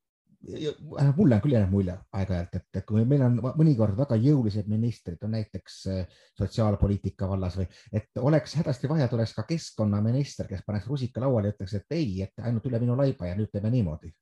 mulle 1.16 1.34
on 1.34 1.42
küll 1.42 1.56
jäänud 1.56 1.72
mulje 1.72 1.96
aeg-ajalt, 2.14 2.54
et, 2.54 2.66
et 2.78 2.86
kui 2.86 3.02
meil 3.08 3.24
on 3.26 3.40
mõnikord 3.58 3.96
väga 3.98 4.16
jõulised 4.22 4.68
ministrid, 4.70 5.18
on 5.26 5.34
näiteks 5.34 5.78
äh, 5.90 6.20
sotsiaalpoliitika 6.38 7.28
vallas 7.28 7.58
või 7.58 7.66
et 7.92 8.22
oleks 8.22 8.54
hädasti 8.60 8.90
vaja, 8.90 9.08
tuleks 9.10 9.34
ka 9.34 9.44
keskkonnaminister, 9.48 10.46
kes 10.50 10.62
paneks 10.66 10.86
rusika 10.86 11.24
lauale 11.24 11.50
ja 11.50 11.56
ütleks, 11.56 11.74
et 11.80 11.98
ei, 11.98 12.22
et 12.22 12.46
ainult 12.46 12.70
üle 12.70 12.80
minu 12.82 12.96
laiba 12.98 13.32
ja 13.32 13.38
nüüd 13.38 13.50
teeme 13.52 13.72
niimoodi 13.74 14.12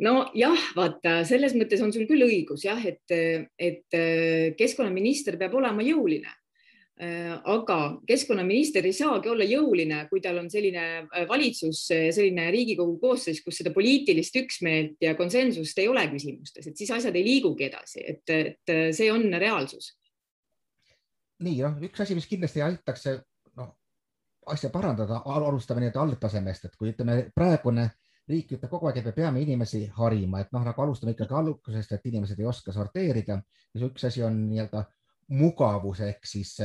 nojah, 0.00 0.62
vaata 0.76 1.20
selles 1.28 1.52
mõttes 1.54 1.82
on 1.84 1.92
sul 1.92 2.06
küll 2.08 2.24
õigus 2.24 2.64
jah, 2.64 2.80
et, 2.88 3.04
et 3.60 3.98
keskkonnaminister 4.56 5.36
peab 5.36 5.58
olema 5.60 5.84
jõuline. 5.84 6.32
Aga 7.00 7.76
keskkonnaminister 8.06 8.84
ei 8.84 8.92
saagi 8.92 9.30
olla 9.32 9.44
jõuline, 9.48 10.02
kui 10.10 10.20
tal 10.20 10.36
on 10.42 10.50
selline 10.52 11.06
valitsus, 11.28 11.86
selline 11.88 12.50
Riigikogu 12.52 12.98
koosseis, 13.00 13.40
kus 13.44 13.62
seda 13.62 13.72
poliitilist 13.72 14.36
üksmeelt 14.36 15.00
ja 15.00 15.14
konsensust 15.16 15.78
ei 15.80 15.88
ole 15.88 16.04
küsimustes, 16.12 16.66
et 16.68 16.76
siis 16.76 16.92
asjad 16.92 17.16
ei 17.16 17.24
liigugi 17.24 17.70
edasi, 17.70 18.04
et, 18.04 18.34
et 18.34 18.74
see 18.96 19.08
on 19.12 19.24
reaalsus. 19.40 19.94
nii 21.40 21.62
noh, 21.64 21.80
üks 21.88 22.04
asi, 22.04 22.18
mis 22.18 22.28
kindlasti 22.28 22.60
aitaks 22.66 23.08
noh, 23.56 23.72
asja 24.52 24.68
parandada, 24.68 25.22
alustame 25.24 25.86
nii-öelda 25.86 26.04
algtasemest, 26.04 26.68
et 26.68 26.76
kui 26.76 26.92
ütleme, 26.92 27.30
praegune 27.34 27.88
riik 28.30 28.52
ütleb 28.58 28.70
kogu 28.70 28.90
aeg, 28.90 29.00
et 29.00 29.08
me 29.08 29.16
peame 29.16 29.40
inimesi 29.42 29.86
harima, 29.96 30.44
et 30.44 30.52
noh, 30.52 30.62
nagu 30.68 30.84
alustame 30.84 31.16
ikkagi 31.16 31.34
algusest, 31.34 31.96
et 31.96 32.08
inimesed 32.12 32.38
ei 32.38 32.48
oska 32.50 32.76
sorteerida 32.76 33.40
ja 33.40 33.86
üks 33.88 34.04
asi 34.06 34.22
on 34.26 34.36
nii-öelda 34.50 34.84
mugavus 35.40 36.02
ehk 36.04 36.26
siis 36.26 36.56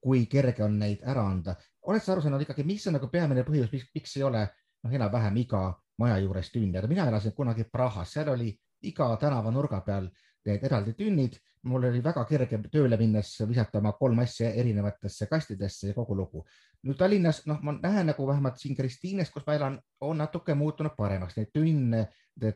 kui 0.00 0.26
kerge 0.30 0.64
on 0.64 0.78
neid 0.78 1.02
ära 1.02 1.26
anda. 1.26 1.56
oled 1.88 2.02
sa 2.02 2.12
aru 2.12 2.22
saanud 2.22 2.42
ikkagi, 2.44 2.64
mis 2.64 2.86
on 2.86 2.98
nagu 2.98 3.08
peamine 3.08 3.42
põhjus, 3.44 3.70
miks 3.94 4.16
ei 4.16 4.22
ole 4.22 4.46
noh, 4.84 4.92
enam-vähem 4.92 5.36
iga 5.42 5.62
maja 5.98 6.18
juures 6.22 6.50
tünde, 6.52 6.82
mina 6.86 7.08
elasin 7.08 7.32
kunagi 7.34 7.64
Prahas, 7.72 8.12
seal 8.12 8.28
oli 8.28 8.52
iga 8.86 9.08
tänavanurga 9.20 9.80
peal 9.86 10.08
need 10.46 10.64
eraldi 10.64 10.94
tünnid. 10.98 11.38
mul 11.68 11.84
oli 11.84 11.98
väga 12.00 12.22
kerge 12.24 12.58
tööle 12.70 12.96
minnes 12.96 13.32
visata 13.48 13.80
oma 13.80 13.90
kolm 13.98 14.20
asja 14.22 14.52
erinevatesse 14.60 15.26
kastidesse 15.26 15.88
ja 15.88 15.94
kogu 15.94 16.14
lugu. 16.16 16.44
nüüd 16.86 16.96
Tallinnas, 16.96 17.42
noh, 17.46 17.58
ma 17.62 17.72
näen 17.72 18.06
nagu 18.06 18.26
vähemalt 18.26 18.56
siin 18.58 18.76
Kristiines, 18.76 19.30
kus 19.30 19.46
ma 19.46 19.54
elan, 19.54 19.80
on 20.00 20.18
natuke 20.18 20.54
muutunud 20.54 20.94
paremaks, 20.96 21.36
neid 21.36 21.50
tünne 21.52 22.06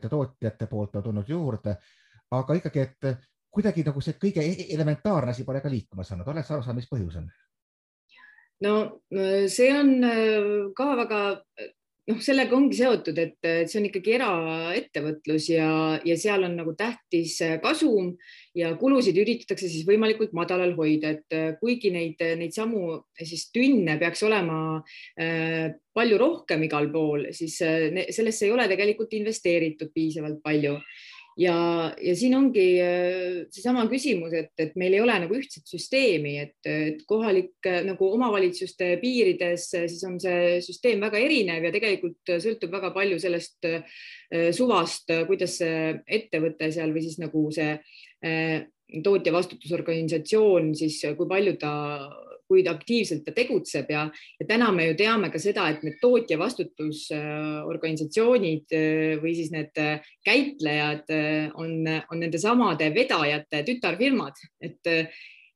tootjate 0.09 0.67
poolt 0.67 0.95
on 0.95 1.03
tulnud 1.03 1.29
juurde, 1.29 1.75
aga 2.31 2.53
ikkagi, 2.53 2.79
et 2.79 3.27
kuidagi 3.53 3.85
nagu 3.85 4.01
see 4.01 4.17
kõige 4.19 4.43
e-, 4.43 4.67
elementaarne 4.75 5.33
asi 5.33 5.45
pole 5.47 5.61
ka 5.61 5.71
liikuma 5.71 6.05
saanud, 6.07 6.27
oled 6.27 6.45
sa 6.45 6.57
aru 6.57 6.65
saanud, 6.65 6.81
mis 6.81 6.91
põhjus 6.91 7.21
on? 7.21 7.31
no 8.63 8.73
see 9.51 9.71
on 9.75 9.95
äh, 10.07 10.51
ka 10.77 10.93
väga 10.99 11.21
noh, 12.09 12.19
sellega 12.23 12.55
ongi 12.57 12.77
seotud, 12.77 13.19
et 13.19 13.49
see 13.69 13.79
on 13.79 13.87
ikkagi 13.87 14.15
eraettevõtlus 14.17 15.47
ja, 15.53 15.69
ja 16.03 16.17
seal 16.19 16.43
on 16.47 16.57
nagu 16.59 16.73
tähtis 16.79 17.37
kasum 17.63 18.13
ja 18.57 18.73
kulusid 18.79 19.17
üritatakse 19.21 19.69
siis 19.69 19.85
võimalikult 19.87 20.35
madalal 20.35 20.75
hoida, 20.77 21.13
et 21.15 21.57
kuigi 21.61 21.93
neid, 21.95 22.21
neid 22.39 22.55
samu 22.55 22.99
siis 23.19 23.47
tünne 23.55 23.97
peaks 24.01 24.25
olema 24.27 24.59
äh, 25.15 25.71
palju 25.95 26.19
rohkem 26.19 26.67
igal 26.67 26.91
pool, 26.93 27.29
siis 27.35 27.59
äh, 27.63 28.03
sellesse 28.11 28.47
ei 28.47 28.55
ole 28.55 28.67
tegelikult 28.71 29.15
investeeritud 29.19 29.93
piisavalt 29.95 30.41
palju 30.43 30.77
ja, 31.39 31.55
ja 32.01 32.13
siin 32.17 32.35
ongi 32.37 32.65
äh, 32.81 33.37
seesama 33.53 33.85
küsimus, 33.91 34.33
et, 34.37 34.51
et 34.61 34.75
meil 34.79 34.95
ei 34.95 35.01
ole 35.03 35.15
nagu 35.23 35.37
ühtset 35.37 35.69
süsteemi, 35.69 36.35
et, 36.43 36.57
et 36.69 37.01
kohalik 37.09 37.69
nagu 37.87 38.09
omavalitsuste 38.17 38.93
piirides 39.01 39.69
äh, 39.79 39.87
siis 39.91 40.03
on 40.09 40.19
see 40.21 40.59
süsteem 40.65 41.03
väga 41.03 41.21
erinev 41.21 41.67
ja 41.67 41.73
tegelikult 41.73 42.35
sõltub 42.43 42.73
väga 42.77 42.93
palju 42.95 43.19
sellest 43.23 43.69
äh, 43.69 44.03
suvast, 44.53 45.11
kuidas 45.27 45.59
see 45.61 45.93
ettevõte 46.07 46.71
seal 46.73 46.93
või 46.93 47.03
siis 47.05 47.19
nagu 47.21 47.47
see 47.53 47.75
tootja 49.03 49.33
vastutusorganisatsioon 49.35 50.71
siis, 50.77 50.99
kui 51.17 51.27
palju 51.29 51.53
ta 51.61 51.73
kuid 52.53 52.67
aktiivselt 52.69 53.25
ta 53.25 53.31
tegutseb 53.35 53.89
ja, 53.89 54.11
ja 54.39 54.45
täna 54.49 54.71
me 54.75 54.87
ju 54.91 54.95
teame 54.99 55.29
ka 55.33 55.39
seda, 55.41 55.69
et 55.73 55.83
need 55.85 55.97
tootja 56.01 56.37
vastutusorganisatsioonid 56.41 58.67
või 59.23 59.33
siis 59.37 59.51
need 59.53 59.73
käitlejad 60.25 61.05
on, 61.57 61.71
on 61.87 62.17
nende 62.21 62.39
samade 62.41 62.95
vedajate 62.95 63.63
tütarfirmad, 63.69 64.33
et 64.61 64.79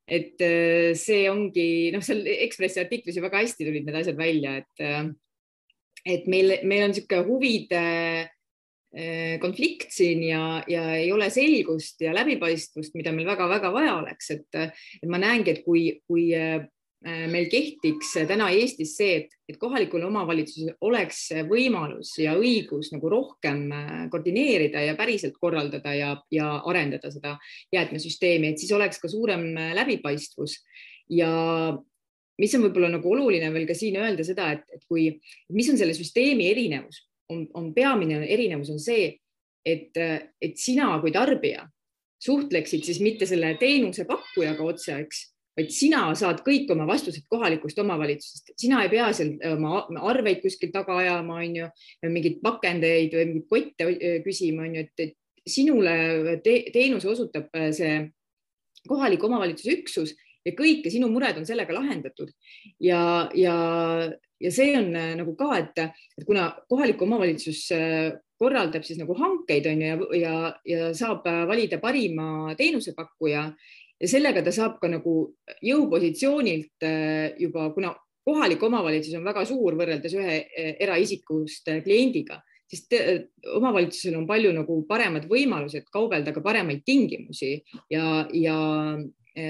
et 0.07 0.39
see 0.95 1.27
ongi 1.27 1.91
noh, 1.91 1.99
seal 2.05 2.23
Ekspressi 2.31 2.79
artiklis 2.79 3.17
ju 3.17 3.21
väga 3.25 3.41
hästi 3.43 3.65
tulid 3.67 3.83
need 3.83 3.97
asjad 3.99 4.17
välja, 4.19 4.51
et 4.61 4.75
et 6.07 6.23
meil, 6.31 6.47
meil 6.63 6.83
on 6.85 6.91
niisugune 6.93 7.27
huvide 7.27 7.81
Eh, 8.97 9.39
konflikt 9.39 9.91
siin 9.91 10.23
ja, 10.23 10.63
ja 10.67 10.95
ei 10.95 11.11
ole 11.11 11.27
selgust 11.29 11.99
ja 12.01 12.13
läbipaistvust, 12.15 12.93
mida 12.95 13.11
meil 13.11 13.27
väga-väga 13.27 13.69
vaja 13.75 13.97
oleks, 13.99 14.29
et, 14.31 14.57
ma 15.11 15.19
näengi, 15.19 15.51
et 15.51 15.59
kui, 15.65 15.81
kui 16.07 16.29
eh, 16.33 16.63
meil 17.05 17.45
kehtiks 17.51 18.15
täna 18.27 18.47
Eestis 18.49 18.95
see, 18.97 19.19
et, 19.21 19.35
et 19.49 19.59
kohalikul 19.61 20.01
omavalitsusel 20.07 20.73
oleks 20.81 21.27
võimalus 21.49 22.15
ja 22.23 22.33
õigus 22.39 22.89
nagu 22.93 23.11
rohkem 23.13 23.67
eh, 23.69 23.91
koordineerida 24.11 24.81
ja 24.81 24.95
päriselt 24.97 25.37
korraldada 25.39 25.93
ja, 25.93 26.15
ja 26.33 26.55
arendada 26.65 27.11
seda 27.13 27.35
jäätmesüsteemi, 27.75 28.51
et 28.51 28.63
siis 28.63 28.73
oleks 28.73 29.01
ka 29.03 29.11
suurem 29.11 29.45
läbipaistvus. 29.77 30.57
Ja 31.13 31.29
mis 32.41 32.57
on 32.57 32.65
võib-olla 32.65 32.89
nagu 32.97 33.13
oluline 33.13 33.51
veel 33.53 33.69
ka 33.69 33.77
siin 33.77 33.99
öelda 34.01 34.25
seda, 34.25 34.51
et, 34.57 34.65
et 34.73 34.83
kui, 34.89 35.09
mis 35.53 35.69
on 35.71 35.79
selle 35.79 35.95
süsteemi 35.97 36.49
erinevus? 36.51 37.05
On, 37.31 37.43
on 37.59 37.71
peamine 37.75 38.21
erinevus 38.23 38.69
on 38.71 38.79
see, 38.79 39.09
et, 39.67 39.97
et 40.41 40.59
sina 40.59 40.93
kui 41.03 41.11
tarbija 41.11 41.65
suhtleksid 42.23 42.85
siis 42.87 43.01
mitte 43.03 43.27
selle 43.29 43.53
teenusepakkujaga 43.59 44.63
otse, 44.65 44.95
eks, 45.03 45.25
vaid 45.57 45.71
sina 45.73 46.03
saad 46.17 46.43
kõik 46.45 46.69
oma 46.73 46.85
vastused 46.89 47.25
kohalikust 47.29 47.79
omavalitsusest, 47.81 48.53
sina 48.59 48.83
ei 48.83 48.91
pea 48.93 49.07
seal 49.15 49.35
oma 49.55 49.81
arveid 50.11 50.43
kuskil 50.43 50.69
taga 50.73 50.99
ajama, 51.01 51.39
on 51.41 51.55
ju, 51.61 51.69
mingeid 52.05 52.37
pakendeid 52.43 53.15
või 53.17 53.31
mingeid 53.31 53.49
kotte 53.49 54.21
küsima, 54.25 54.67
on 54.67 54.77
ju, 54.77 54.85
et 54.85 55.17
sinule 55.47 56.37
te 56.43 56.59
teenuse 56.75 57.09
osutab 57.09 57.49
see 57.73 57.99
kohaliku 58.87 59.27
omavalitsuse 59.27 59.75
üksus 59.79 60.15
ja 60.47 60.53
kõik 60.55 60.85
ja 60.87 60.93
sinu 60.93 61.09
mured 61.11 61.39
on 61.39 61.47
sellega 61.47 61.75
lahendatud. 61.75 62.31
Ja, 62.83 63.27
ja, 63.35 63.57
ja 64.41 64.53
see 64.53 64.71
on 64.79 64.93
äh, 64.95 65.11
nagu 65.19 65.35
ka, 65.39 65.51
et, 65.59 65.81
et 66.17 66.27
kuna 66.27 66.49
kohalik 66.71 67.01
omavalitsus 67.03 67.65
äh, 67.75 68.13
korraldab 68.37 68.85
siis 68.85 68.99
nagu 69.01 69.15
hankeid 69.17 69.67
on 69.71 69.81
ju 69.81 69.89
ja, 69.89 69.97
ja, 70.21 70.37
ja 70.69 70.93
saab 70.97 71.27
äh, 71.27 71.43
valida 71.49 71.81
parima 71.83 72.55
teenusepakkuja 72.59 73.49
ja 74.01 74.09
sellega 74.09 74.43
ta 74.45 74.53
saab 74.53 74.77
ka 74.81 74.89
nagu 74.91 75.13
jõupositsioonilt 75.65 76.85
juba, 77.41 77.69
kuna 77.75 77.93
kohalik 78.27 78.63
omavalitsus 78.67 79.15
on 79.17 79.25
väga 79.25 79.45
suur 79.47 79.77
võrreldes 79.79 80.13
ühe 80.17 80.37
eraisikust 80.83 81.69
kliendiga, 81.85 82.41
siis 82.67 82.83
omavalitsusel 83.55 84.17
on 84.19 84.27
palju 84.29 84.51
nagu 84.55 84.81
paremad 84.89 85.29
võimalused 85.31 85.87
kaubelda 85.93 86.33
ka 86.35 86.43
paremaid 86.45 86.83
tingimusi 86.85 87.55
ja, 87.93 88.27
ja 88.35 88.57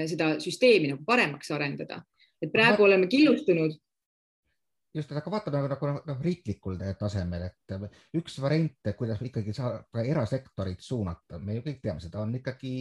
seda 0.06 0.36
süsteemi 0.42 0.92
nagu 0.92 1.04
paremaks 1.06 1.50
arendada. 1.54 2.02
et 2.42 2.52
praegu 2.52 2.84
oleme 2.86 3.08
killustunud 3.10 3.74
just, 4.94 5.12
aga 5.12 5.30
vaatame 5.30 5.60
nagu, 5.64 5.70
nagu 5.74 6.02
noh, 6.06 6.18
riiklikul 6.22 6.78
tasemel, 6.98 7.48
et 7.50 8.14
üks 8.16 8.38
variant, 8.42 8.92
kuidas 8.98 9.22
ikkagi 9.22 9.54
saab 9.56 9.88
ka 9.94 10.04
erasektorit 10.06 10.82
suunata, 10.84 11.38
me 11.38 11.58
ju 11.58 11.64
kõik 11.66 11.80
teame, 11.82 12.02
seda 12.02 12.22
on 12.22 12.34
ikkagi 12.38 12.72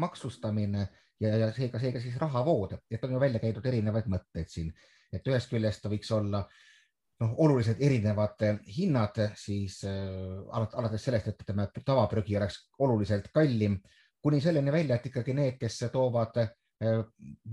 maksustamine 0.00 0.86
ja, 1.22 1.36
ja 1.36 1.48
seega, 1.54 1.80
seega 1.80 2.02
siis 2.02 2.18
rahavood, 2.20 2.76
et 2.90 3.04
on 3.04 3.16
ju 3.16 3.22
välja 3.22 3.40
käidud 3.42 3.66
erinevaid 3.66 4.10
mõtteid 4.10 4.50
siin, 4.50 4.72
et 5.12 5.26
ühest 5.28 5.50
küljest 5.52 5.86
võiks 5.90 6.10
olla 6.16 6.42
noh, 7.22 7.34
oluliselt 7.46 7.80
erinevad 7.80 8.42
hinnad, 8.76 9.20
siis 9.38 9.82
äh, 9.88 10.40
alates 10.52 11.04
sellest, 11.04 11.30
et 11.30 11.44
ütleme, 11.44 11.68
tavaprügi 11.84 12.36
oleks 12.40 12.58
oluliselt 12.82 13.30
kallim, 13.34 13.78
kuni 14.22 14.40
selleni 14.40 14.72
välja, 14.72 14.98
et 14.98 15.06
ikkagi 15.10 15.34
need, 15.36 15.58
kes 15.60 15.84
toovad 15.92 16.42
äh, 16.42 17.02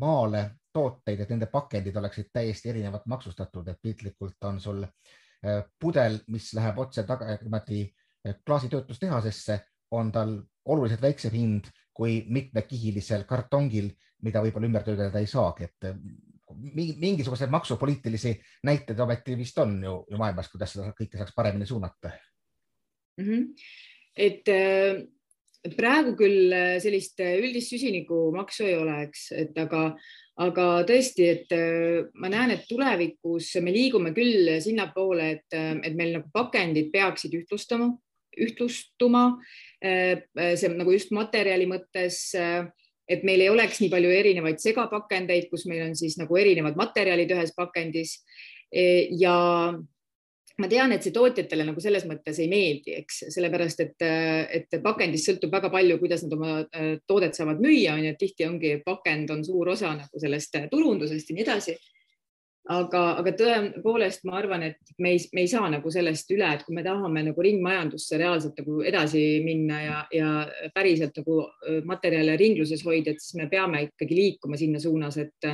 maale 0.02 0.44
tooteid, 0.74 1.24
et 1.24 1.34
nende 1.34 1.50
pakendid 1.52 1.98
oleksid 1.98 2.30
täiesti 2.34 2.70
erinevalt 2.74 3.08
maksustatud, 3.10 3.68
et 3.68 3.82
piltlikult 3.82 4.50
on 4.50 4.62
sul 4.62 4.84
äh, 4.86 5.64
pudel, 5.80 6.20
mis 6.34 6.52
läheb 6.58 6.80
otse 6.86 7.04
taga, 7.10 7.34
niimoodi 7.42 7.84
äh, 7.86 8.40
klaasitöötlustehasesse, 8.46 9.60
on 9.92 10.12
tal 10.14 10.36
oluliselt 10.70 11.02
väiksem 11.02 11.34
hind 11.34 11.70
kui 12.00 12.24
mitmekihilisel 12.32 13.26
kartongil, 13.28 13.92
mida 14.24 14.44
võib-olla 14.44 14.70
ümber 14.70 14.88
töödelda 14.88 15.20
ei 15.20 15.28
saagi, 15.28 15.68
et 15.68 15.90
äh, 15.90 16.00
mingisuguseid 17.04 17.52
maksupoliitilisi 17.54 18.34
näiteid 18.66 19.00
ometi 19.04 19.36
vist 19.38 19.60
on 19.62 19.78
ju, 19.84 20.00
ju 20.10 20.18
maailmas, 20.18 20.50
kuidas 20.50 20.74
seda 20.74 20.94
kõike 20.98 21.20
saaks 21.20 21.36
paremini 21.36 21.68
suunata 21.70 22.12
mm. 23.20 23.26
-hmm. 23.26 23.44
et 24.16 24.50
praegu 25.76 26.16
küll 26.20 26.54
sellist 26.80 27.20
üldist 27.20 27.74
süsinikumaksu 27.74 28.68
ei 28.68 28.76
ole, 28.80 28.96
eks, 29.08 29.26
et 29.36 29.58
aga, 29.60 29.84
aga 30.40 30.68
tõesti, 30.88 31.28
et 31.28 31.56
äh, 31.56 32.08
ma 32.22 32.32
näen, 32.32 32.56
et 32.56 32.68
tulevikus 32.70 33.52
me 33.64 33.74
liigume 33.76 34.14
küll 34.16 34.56
sinnapoole, 34.64 35.32
et, 35.36 35.48
äh, 35.58 35.74
et 35.84 35.98
meil 36.00 36.16
nagu 36.18 36.32
pakendid 36.34 36.92
peaksid 36.94 37.36
ühtlustama, 37.42 37.92
ühtlustuma. 38.46 39.26
Äh, 39.84 40.26
see 40.60 40.72
nagu 40.74 40.96
just 40.96 41.14
materjali 41.16 41.68
mõttes, 41.70 42.22
et 43.10 43.24
meil 43.26 43.42
ei 43.42 43.50
oleks 43.50 43.80
nii 43.82 43.92
palju 43.94 44.10
erinevaid 44.14 44.60
segapakendeid, 44.62 45.48
kus 45.50 45.66
meil 45.70 45.88
on 45.88 45.96
siis 45.98 46.20
nagu 46.20 46.38
erinevad 46.38 46.78
materjalid 46.78 47.32
ühes 47.34 47.56
pakendis 47.58 48.20
ja 48.70 49.38
ma 50.60 50.68
tean, 50.68 50.94
et 50.94 51.06
see 51.06 51.16
tootjatele 51.16 51.66
nagu 51.68 51.82
selles 51.84 52.06
mõttes 52.10 52.40
ei 52.42 52.50
meeldi, 52.52 52.96
eks, 53.00 53.22
sellepärast 53.34 53.84
et, 53.86 54.06
et 54.60 54.80
pakendist 54.84 55.30
sõltub 55.30 55.54
väga 55.56 55.72
palju, 55.74 56.00
kuidas 56.02 56.26
nad 56.26 56.36
oma 56.36 56.56
äh, 56.64 56.92
toodet 57.08 57.38
saavad 57.38 57.62
müüa, 57.64 57.96
on 57.96 58.04
ju, 58.04 58.14
et 58.14 58.20
tihti 58.20 58.48
ongi 58.48 58.74
pakend 58.86 59.32
on 59.36 59.46
suur 59.48 59.72
osa 59.76 59.94
nagu 59.96 60.22
sellest 60.22 60.60
äh, 60.60 60.68
turundusest 60.72 61.32
ja 61.32 61.38
nii 61.38 61.48
edasi. 61.48 61.78
Aga, 62.70 63.04
aga 63.22 63.34
tõepoolest 63.40 64.26
ma 64.30 64.38
arvan, 64.40 64.64
et 64.70 64.94
me 65.02 65.16
ei, 65.16 65.22
me 65.34 65.44
ei 65.46 65.52
saa 65.52 65.70
nagu 65.72 65.92
sellest 65.94 66.32
üle, 66.36 66.48
et 66.54 66.66
kui 66.66 66.76
me 66.78 66.86
tahame 66.86 67.24
nagu 67.30 67.46
ringmajandusse 67.46 68.20
reaalselt 68.22 68.60
nagu 68.62 68.80
edasi 68.86 69.24
minna 69.46 69.82
ja, 69.82 70.00
ja 70.14 70.72
päriselt 70.76 71.18
nagu 71.22 71.42
materjale 71.90 72.38
ringluses 72.40 72.84
hoida, 72.86 73.14
et 73.14 73.24
siis 73.24 73.40
me 73.42 73.50
peame 73.52 73.88
ikkagi 73.88 74.18
liikuma 74.18 74.60
sinna 74.60 74.82
suunas, 74.82 75.18
et 75.22 75.54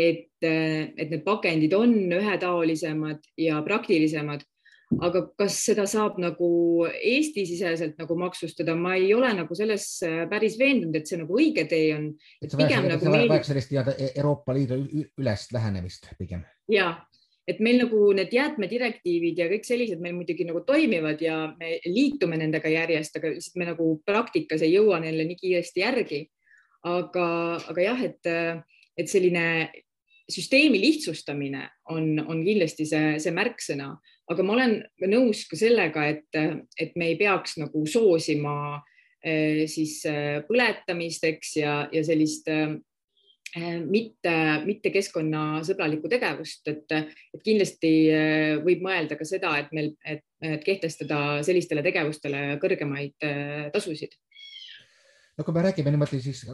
et, 0.00 0.28
et 0.40 1.10
need 1.10 1.22
pakendid 1.26 1.74
on 1.76 1.92
ühetaolisemad 2.16 3.26
ja 3.40 3.60
praktilisemad. 3.66 4.44
Aga 4.98 5.22
kas 5.38 5.58
seda 5.68 5.84
saab 5.90 6.18
nagu 6.22 6.48
Eesti-siseselt 6.88 8.00
nagu 8.00 8.16
maksustada, 8.18 8.74
ma 8.74 8.96
ei 8.98 9.12
ole 9.14 9.30
nagu 9.36 9.54
selles 9.54 9.86
päris 10.30 10.56
veendunud, 10.58 10.96
et 10.98 11.10
see 11.10 11.20
nagu 11.20 11.36
õige 11.36 11.66
tee 11.70 11.92
on. 11.94 12.08
et 12.42 12.56
pigem 12.58 12.88
nagu. 12.90 13.04
see 13.04 13.28
vajab 13.30 13.46
sellist 13.46 13.70
nii-öelda 13.70 13.94
Euroopa 14.10 14.56
Liidu 14.56 14.80
ülest 15.20 15.54
lähenemist 15.54 16.10
pigem. 16.18 16.42
ja, 16.72 16.90
et 17.50 17.60
meil 17.62 17.78
nagu 17.84 18.00
need 18.16 18.34
jäätmedirektiivid 18.34 19.38
ja 19.38 19.46
kõik 19.52 19.68
sellised 19.68 20.02
meil 20.02 20.16
muidugi 20.16 20.46
nagu 20.48 20.64
toimivad 20.66 21.22
ja 21.22 21.38
me 21.54 21.76
liitume 21.86 22.40
nendega 22.40 22.72
järjest, 22.72 23.20
aga 23.20 23.30
lihtsalt 23.34 23.60
me 23.62 23.70
nagu 23.70 23.92
praktikas 24.06 24.66
ei 24.66 24.74
jõua 24.74 24.98
neile 25.04 25.26
nii 25.28 25.38
kiiresti 25.38 25.86
järgi. 25.86 26.24
aga, 26.80 27.28
aga 27.68 27.82
jah, 27.84 28.02
et, 28.08 28.28
et 28.96 29.08
selline 29.10 29.44
süsteemi 30.30 30.78
lihtsustamine 30.80 31.66
on, 31.90 32.14
on 32.22 32.40
kindlasti 32.44 32.86
see, 32.88 33.18
see 33.20 33.34
märksõna, 33.34 33.90
aga 34.30 34.46
ma 34.46 34.54
olen 34.54 34.76
nõus 35.10 35.44
ka 35.50 35.58
sellega, 35.58 36.06
et, 36.12 36.38
et 36.78 36.94
me 36.98 37.10
ei 37.10 37.18
peaks 37.18 37.58
nagu 37.60 37.82
soosima 37.88 38.54
eh, 39.24 39.66
siis 39.70 39.98
eh, 40.08 40.38
põletamist, 40.46 41.26
eks, 41.26 41.56
ja, 41.58 41.74
ja 41.92 42.04
sellist 42.06 42.48
eh, 42.52 42.72
mitte, 43.82 44.34
mitte 44.62 44.92
keskkonnasõbralikku 44.94 46.10
tegevust, 46.12 46.62
et, 46.70 46.94
et 47.34 47.42
kindlasti 47.42 47.92
võib 48.62 48.84
mõelda 48.86 49.18
ka 49.18 49.26
seda, 49.26 49.56
et 49.58 49.72
meil, 49.74 49.96
et, 50.06 50.22
kehtestada 50.62 51.40
sellistele 51.44 51.82
tegevustele 51.84 52.60
kõrgemaid 52.62 53.26
tasusid. 53.74 54.14
no 55.36 55.44
kui 55.44 55.56
me 55.56 55.66
räägime 55.66 55.90
niimoodi 55.90 56.22
siis 56.22 56.46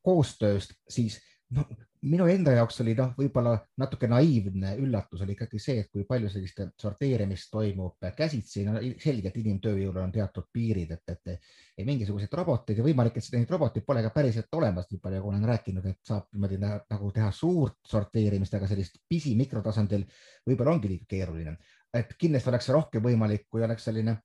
koostööst, 0.00 0.72
siis 0.88 1.20
no 1.56 1.64
minu 2.00 2.24
enda 2.32 2.54
jaoks 2.56 2.80
oli 2.80 2.94
noh, 2.96 3.10
võib-olla 3.18 3.52
natuke 3.80 4.08
naiivne 4.08 4.72
üllatus 4.80 5.20
oli 5.24 5.34
ikkagi 5.36 5.58
see, 5.60 5.82
et 5.82 5.90
kui 5.92 6.06
palju 6.08 6.30
sellist 6.32 6.62
sorteerimist 6.80 7.50
toimub 7.52 8.08
käsitsi 8.16 8.64
no,. 8.64 8.78
selgelt 9.02 9.36
inimtööjõul 9.36 9.98
on 10.00 10.14
teatud 10.14 10.48
piirid, 10.52 10.94
et, 10.96 11.12
et 11.12 11.34
ei 11.76 11.84
mingisuguseid 11.88 12.32
roboteid 12.40 12.80
ja 12.80 12.86
võimalik, 12.86 13.18
et 13.20 13.36
neid 13.36 13.52
roboteid 13.52 13.84
pole 13.86 14.04
ka 14.06 14.12
päriselt 14.14 14.56
olemas, 14.56 14.88
nii 14.90 15.02
palju 15.02 15.20
kui 15.20 15.32
olen 15.34 15.48
rääkinud, 15.52 15.90
et 15.92 16.00
saab 16.08 16.30
niimoodi 16.32 16.60
nagu 16.64 17.12
teha 17.16 17.30
suurt 17.36 17.76
sorteerimist, 17.92 18.56
aga 18.56 18.70
sellist 18.70 19.02
pisi 19.08 19.34
mikrotasandil 19.36 20.06
võib-olla 20.48 20.78
ongi 20.78 20.94
liiga 20.94 21.10
keeruline. 21.16 21.56
et 21.92 22.14
kindlasti 22.16 22.48
oleks 22.48 22.68
rohkem 22.70 23.02
võimalik, 23.02 23.48
kui 23.50 23.64
oleks 23.66 23.84
selline 23.90 24.16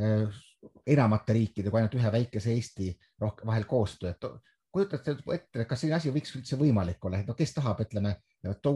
äh, 0.00 0.42
enamate 0.86 1.36
riikide 1.36 1.70
kui 1.70 1.78
ainult 1.78 1.94
ühe 1.98 2.12
väikese 2.12 2.50
Eesti 2.56 2.90
rohkem 3.20 3.46
vahel 3.46 3.68
koostöö, 3.68 4.10
et 4.10 4.26
kujutate 4.72 5.16
ette, 5.34 5.64
kas 5.68 5.80
selline 5.80 5.98
asi 5.98 6.12
võiks 6.14 6.34
üldse 6.38 6.56
võimalik 6.56 7.04
olla, 7.04 7.20
et 7.20 7.28
no 7.28 7.34
kes 7.38 7.54
tahab, 7.54 7.82
ütleme 7.84 8.16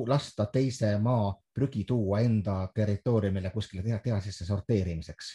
lasta 0.07 0.47
teise 0.53 0.93
maa 1.03 1.33
prügi 1.55 1.85
tuua 1.89 2.21
enda 2.21 2.59
territooriumile 2.75 3.51
kuskile 3.51 4.01
tehasesse 4.05 4.45
sorteerimiseks 4.45 5.33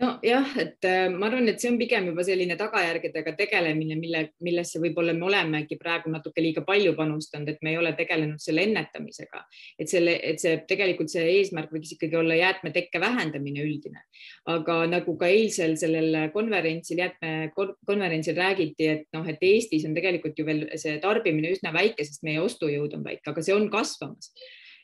nojah, 0.00 0.52
et 0.60 0.86
äh, 0.88 1.08
ma 1.12 1.28
arvan, 1.28 1.48
et 1.50 1.60
see 1.60 1.70
on 1.70 1.78
pigem 1.80 2.08
juba 2.10 2.24
selline 2.24 2.56
tagajärgedega 2.58 3.34
tegelemine, 3.38 3.96
mille, 4.00 4.22
millesse 4.44 4.80
võib-olla 4.82 5.12
me 5.16 5.26
olemegi 5.28 5.76
praegu 5.80 6.12
natuke 6.12 6.42
liiga 6.42 6.64
palju 6.66 6.94
panustanud, 6.98 7.50
et 7.52 7.60
me 7.64 7.74
ei 7.74 7.80
ole 7.80 7.92
tegelenud 7.98 8.40
selle 8.42 8.64
ennetamisega, 8.68 9.42
et 9.80 9.92
selle, 9.92 10.16
et 10.32 10.40
see 10.42 10.56
tegelikult 10.70 11.12
see 11.12 11.26
eesmärk 11.36 11.74
võiks 11.74 11.94
ikkagi 11.96 12.18
olla 12.20 12.38
jäätmetekke 12.38 13.02
vähendamine 13.02 13.64
üldine. 13.66 14.04
aga 14.50 14.80
nagu 14.88 15.16
ka 15.20 15.28
eilsel 15.28 15.76
sellel 15.80 16.30
konverentsil, 16.34 17.02
jäätmekonverentsil 17.04 18.36
räägiti, 18.36 18.88
et 18.88 19.06
noh, 19.16 19.26
et 19.28 19.42
Eestis 19.44 19.84
on 19.88 19.94
tegelikult 19.94 20.38
ju 20.38 20.46
veel 20.46 20.64
see 20.80 20.96
tarbimine 21.02 21.52
üsna 21.52 21.74
väike, 21.76 22.04
sest 22.06 22.24
meie 22.26 22.40
ostujõud 22.40 22.96
on 22.96 23.04
väike, 23.04 23.26
aga 23.30 23.44
see 23.44 23.54
on 23.56 23.68
kasvamas 23.72 24.32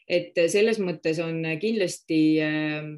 et 0.06 0.38
selles 0.52 0.78
mõttes 0.78 1.18
on 1.22 1.40
kindlasti, 1.60 2.20
ähm, 2.42 2.90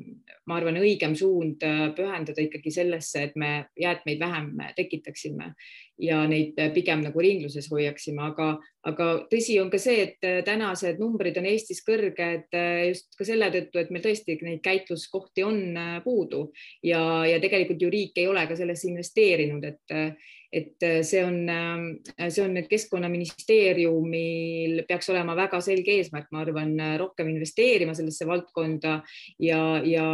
ma 0.48 0.58
arvan, 0.58 0.78
õigem 0.80 1.14
suund 1.18 1.64
äh, 1.66 1.88
pühendada 1.96 2.42
ikkagi 2.44 2.72
sellesse, 2.72 3.28
et 3.28 3.36
me 3.36 3.68
jäätmeid 3.78 4.20
vähem 4.22 4.54
tekitaksime 4.76 5.52
ja 5.98 6.22
neid 6.30 6.58
pigem 6.74 7.02
nagu 7.02 7.22
ringluses 7.22 7.66
hoiaksime, 7.72 8.22
aga, 8.30 8.48
aga 8.86 9.08
tõsi 9.30 9.58
on 9.62 9.70
ka 9.72 9.80
see, 9.82 10.06
et 10.06 10.26
äh, 10.26 10.40
tänased 10.46 11.02
numbrid 11.02 11.38
on 11.40 11.48
Eestis 11.50 11.82
kõrged 11.86 12.56
äh, 12.56 12.88
just 12.92 13.12
ka 13.18 13.26
selle 13.28 13.50
tõttu, 13.54 13.82
et 13.82 13.92
meil 13.94 14.06
tõesti 14.06 14.38
neid 14.46 14.62
käitluskohti 14.64 15.46
on 15.46 15.62
puudu 16.06 16.48
ja, 16.86 17.02
ja 17.28 17.42
tegelikult 17.42 17.82
ju 17.82 17.92
riik 17.92 18.18
ei 18.18 18.28
ole 18.30 18.46
ka 18.48 18.58
sellesse 18.58 18.90
investeerinud, 18.92 19.68
et 19.68 20.18
et 20.52 20.82
äh, 20.82 21.02
see 21.04 21.24
on, 21.24 21.48
äh, 21.48 22.28
see 22.32 22.44
on 22.44 22.54
nüüd 22.56 22.68
keskkonnaministeeriumil 22.70 24.84
peaks 24.88 25.10
olema 25.12 25.36
väga 25.36 25.60
selge 25.64 25.92
eesmärk, 25.98 26.28
ma 26.32 26.40
arvan, 26.40 26.72
rohkem 27.00 27.28
investeerima 27.34 27.94
sellesse 27.96 28.26
valdkonda 28.28 29.02
ja, 29.44 29.60
ja 29.84 30.06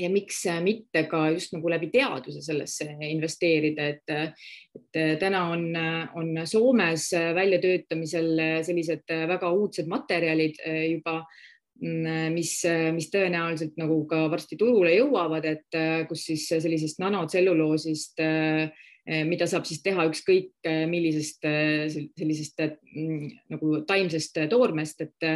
ja 0.00 0.10
miks 0.12 0.42
mitte 0.64 1.04
ka 1.10 1.26
just 1.34 1.54
nagu 1.54 1.70
läbi 1.72 1.90
teaduse 1.92 2.42
sellesse 2.44 2.88
investeerida, 3.10 3.86
et, 3.94 4.34
et 4.76 5.00
täna 5.20 5.44
on, 5.52 5.68
on 6.18 6.42
Soomes 6.48 7.10
väljatöötamisel 7.36 8.30
sellised 8.66 9.14
väga 9.30 9.52
uudsed 9.52 9.90
materjalid 9.90 10.60
juba, 10.90 11.20
mis, 12.34 12.54
mis 12.96 13.08
tõenäoliselt 13.12 13.78
nagu 13.80 14.02
ka 14.08 14.26
varsti 14.32 14.58
turule 14.60 14.92
jõuavad, 14.98 15.46
et 15.48 15.80
kus 16.08 16.26
siis 16.32 16.46
sellisest 16.52 17.00
nanotselluloosist 17.00 18.24
äh, 18.24 18.70
mida 19.26 19.46
saab 19.48 19.64
siis 19.66 19.80
teha 19.82 20.04
ükskõik 20.10 20.68
millisest 20.90 21.44
sellisest 21.44 22.60
mm, 22.60 23.30
nagu 23.54 23.80
taimsest 23.88 24.42
toormest, 24.52 25.00
et, 25.06 25.30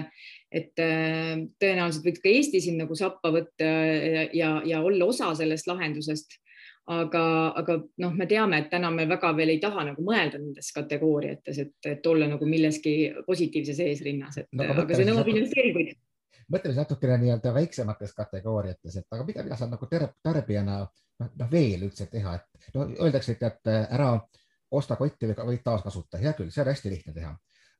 et 0.55 0.73
tõenäoliselt 0.79 2.07
võiks 2.07 2.23
ka 2.23 2.31
Eesti 2.31 2.61
siin 2.63 2.79
nagu 2.79 2.95
sappa 2.99 3.33
võtta 3.35 3.67
ja, 4.37 4.57
ja 4.65 4.81
olla 4.87 5.11
osa 5.11 5.33
sellest 5.35 5.67
lahendusest. 5.71 6.41
aga, 6.85 7.21
aga 7.57 7.79
noh, 8.05 8.13
me 8.13 8.27
teame, 8.29 8.59
et 8.61 8.67
täna 8.71 8.91
me 8.93 9.07
väga 9.09 9.31
veel 9.37 9.55
ei 9.55 9.61
taha 9.61 9.87
nagu 9.89 10.03
mõelda 10.05 10.37
nendes 10.37 10.69
kategooriates, 10.77 11.59
et, 11.59 11.77
et 11.89 12.07
olla 12.07 12.29
nagu 12.29 12.47
milleski 12.47 12.93
positiivses 13.27 13.81
eesrinnas, 13.81 14.37
et 14.43 14.51
no, 14.53 14.67
aga, 14.67 14.83
aga 14.83 14.99
see 14.99 15.07
nõuab 15.09 15.31
investeeringuid 15.33 15.95
mõtleme 16.53 16.77
natukene 16.77 17.17
nii-öelda 17.23 17.55
väiksemates 17.55 18.13
kategooriates, 18.13 18.99
et 19.01 19.17
aga 19.17 19.25
mida, 19.25 19.45
mida 19.47 19.57
sa 19.57 19.69
nagu 19.71 19.89
tarbijana 19.89 20.79
noh, 20.85 21.31
noh 21.41 21.51
veel 21.51 21.87
üldse 21.87 22.07
teha, 22.13 22.37
et 22.37 22.75
no 22.77 22.87
öeldakse, 23.01 23.37
et, 23.37 23.47
et 23.49 23.73
ära 23.73 24.11
osta 24.75 24.97
kotti 25.01 25.31
või 25.31 25.53
võid 25.53 25.65
taaskasuta, 25.65 26.21
hea 26.23 26.35
küll, 26.37 26.51
see 26.53 26.63
on 26.65 26.71
hästi 26.73 26.93
lihtne 26.93 27.15
teha. 27.17 27.35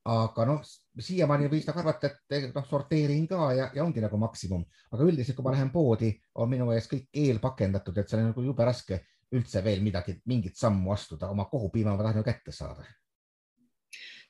Aga 0.05 0.45
noh, 0.49 0.65
siiamaani 1.01 1.49
võis 1.53 1.65
nagu 1.69 1.81
arvata, 1.81 2.11
et 2.29 2.51
noh, 2.53 2.67
sorteerin 2.69 3.25
ka 3.29 3.49
ja, 3.57 3.71
ja 3.75 3.85
ongi 3.85 4.03
nagu 4.05 4.19
maksimum, 4.21 4.65
aga 4.93 5.07
üldiselt, 5.07 5.37
kui 5.39 5.47
ma 5.47 5.55
lähen 5.55 5.73
poodi, 5.73 6.13
on 6.41 6.51
minu 6.51 6.69
ees 6.75 6.89
kõik 6.91 7.09
eelpakendatud, 7.25 7.97
et 7.99 8.11
seal 8.11 8.21
on 8.21 8.31
nagu 8.33 8.45
jube 8.45 8.67
raske 8.69 9.01
üldse 9.35 9.65
veel 9.65 9.81
midagi, 9.83 10.19
mingit 10.31 10.61
sammu 10.61 10.93
astuda, 10.95 11.31
oma 11.33 11.49
kohupiima 11.51 11.97
ma 11.97 12.05
tahan 12.05 12.21
ju 12.21 12.27
kätte 12.27 12.53
saada. 12.55 12.85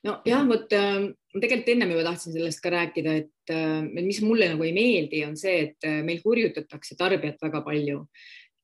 Nojah, 0.04 0.42
vot 0.44 0.72
äh, 0.76 1.06
tegelikult 1.32 1.70
ennem 1.72 1.94
juba 1.94 2.02
tahtsin 2.10 2.34
sellest 2.34 2.60
ka 2.62 2.70
rääkida, 2.74 3.14
et 3.22 3.52
äh, 3.52 3.80
mis 4.04 4.20
mulle 4.22 4.50
nagu 4.52 4.66
ei 4.66 4.74
meeldi, 4.76 5.22
on 5.24 5.37
see, 5.40 5.56
et 5.64 5.88
äh, 5.88 6.02
meil 6.04 6.20
hurjutatakse 6.24 6.96
tarbijat 7.00 7.40
väga 7.42 7.62
palju 7.64 8.02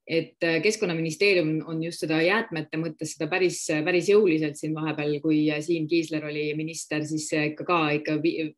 et 0.06 0.42
äh, 0.42 0.58
keskkonnaministeerium 0.62 1.60
on 1.70 1.82
just 1.84 2.02
seda 2.04 2.20
jäätmete 2.24 2.80
mõttes 2.80 3.14
seda 3.14 3.28
päris, 3.30 3.62
päris 3.84 4.08
jõuliselt 4.10 4.58
siin 4.58 4.74
vahepeal, 4.74 5.18
kui 5.22 5.42
äh, 5.52 5.60
Siim 5.64 5.86
Kiisler 5.90 6.24
oli 6.26 6.48
minister, 6.58 7.04
siis 7.06 7.28
ikka 7.32 7.66
ka 7.68 7.80
ikka 7.98 8.16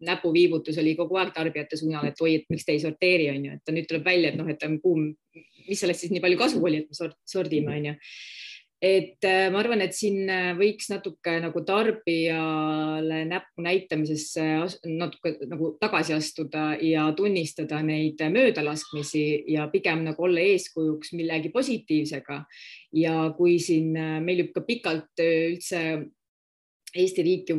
näpuviibutus 0.09 0.79
oli 0.83 0.95
kogu 0.99 1.21
aeg 1.21 1.35
tarbijate 1.35 1.81
suunal, 1.81 2.09
et 2.09 2.23
oi, 2.25 2.37
et 2.41 2.47
miks 2.53 2.69
te 2.69 2.77
ei 2.77 2.85
sorteeri, 2.85 3.31
on 3.35 3.49
ju, 3.49 3.59
et 3.59 3.75
nüüd 3.77 3.91
tuleb 3.91 4.07
välja, 4.07 4.33
et 4.33 4.41
noh, 4.41 4.49
et 4.49 4.69
on 4.69 4.79
kuum, 4.83 5.11
mis 5.69 5.83
sellest 5.83 6.07
siis 6.07 6.15
nii 6.15 6.25
palju 6.25 6.41
kasu 6.41 6.63
oli, 6.63 6.85
et 6.85 6.91
me 6.91 7.13
sordime, 7.35 7.77
on 7.77 7.93
ju 7.93 7.99
et 8.83 9.23
äh, 9.23 9.47
ma 9.55 9.61
arvan, 9.63 9.85
et 9.85 9.95
siin 9.95 10.27
äh, 10.27 10.49
võiks 10.59 10.89
natuke 10.91 11.37
nagu 11.39 11.61
tarbijale 11.63 13.21
näppu 13.31 13.63
näitamisesse 13.63 14.47
natuke 14.91 15.37
nagu 15.47 15.69
tagasi 15.81 16.17
astuda 16.17 16.73
ja 16.83 17.05
tunnistada 17.15 17.79
neid 17.87 18.19
möödalaskmisi 18.35 19.45
ja 19.55 19.69
pigem 19.71 20.03
nagu 20.09 20.27
olla 20.27 20.43
eeskujuks 20.43 21.15
millegi 21.15 21.53
positiivsega. 21.55 22.41
ja 22.93 23.15
kui 23.37 23.61
siin 23.63 23.95
äh, 23.97 24.19
meil 24.21 24.43
juba 24.49 24.65
pikalt 24.67 25.23
üldse 25.23 25.85
Eesti 26.93 27.23
riik 27.25 27.49
ju 27.49 27.55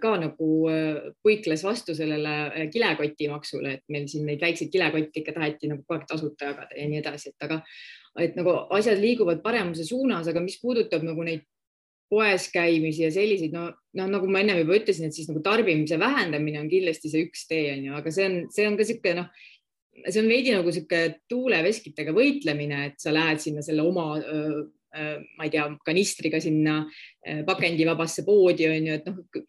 ka 0.00 0.10
nagu 0.16 0.46
puikles 1.20 1.60
vastu 1.66 1.92
sellele 1.92 2.70
kilekotimaksule, 2.72 3.74
et 3.74 3.82
meil 3.92 4.06
siin 4.08 4.24
neid 4.24 4.40
väikseid 4.40 4.70
kilekotte 4.72 5.20
ikka 5.20 5.34
taheti 5.36 5.68
nagu 5.68 5.84
kogu 5.84 5.98
aeg 5.98 6.06
tasuta 6.08 6.48
jagada 6.48 6.78
ja 6.78 6.86
nii 6.88 7.02
edasi, 7.02 7.34
et 7.34 7.44
aga, 7.44 7.58
et 8.20 8.36
nagu 8.38 8.54
asjad 8.76 9.00
liiguvad 9.00 9.42
paremuse 9.42 9.86
suunas, 9.88 10.28
aga 10.30 10.42
mis 10.42 10.60
puudutab 10.62 11.02
nagu 11.06 11.24
neid 11.26 11.42
poes 12.10 12.46
käimisi 12.52 13.02
ja 13.06 13.10
selliseid, 13.10 13.54
no, 13.54 13.70
no 13.98 14.06
nagu 14.10 14.28
ma 14.30 14.42
ennem 14.44 14.60
juba 14.60 14.76
ütlesin, 14.78 15.08
et 15.08 15.16
siis 15.16 15.30
nagu 15.30 15.40
tarbimise 15.42 15.98
vähendamine 15.98 16.60
on 16.60 16.70
kindlasti 16.70 17.10
see 17.10 17.24
üks 17.26 17.48
tee, 17.50 17.72
on 17.72 17.88
ju, 17.88 17.96
aga 17.98 18.12
see 18.14 18.28
on, 18.28 18.38
see 18.54 18.68
on 18.68 18.78
ka 18.78 18.84
niisugune 18.84 19.16
noh, 19.18 19.42
see 20.04 20.20
on 20.20 20.30
veidi 20.30 20.54
nagu 20.54 20.70
niisugune 20.70 21.18
tuuleveskitega 21.32 22.14
võitlemine, 22.14 22.80
et 22.90 23.02
sa 23.02 23.14
lähed 23.14 23.42
sinna 23.42 23.64
selle 23.66 23.86
oma 23.88 24.12
öö, 24.20 24.62
ma 24.94 25.46
ei 25.46 25.50
tea, 25.50 25.66
kanistriga 25.86 26.38
sinna 26.42 26.84
pakendivabasse 27.48 28.22
poodi 28.26 28.68
on 28.70 28.90
ju, 28.90 28.98
et 29.00 29.08
noh, 29.08 29.48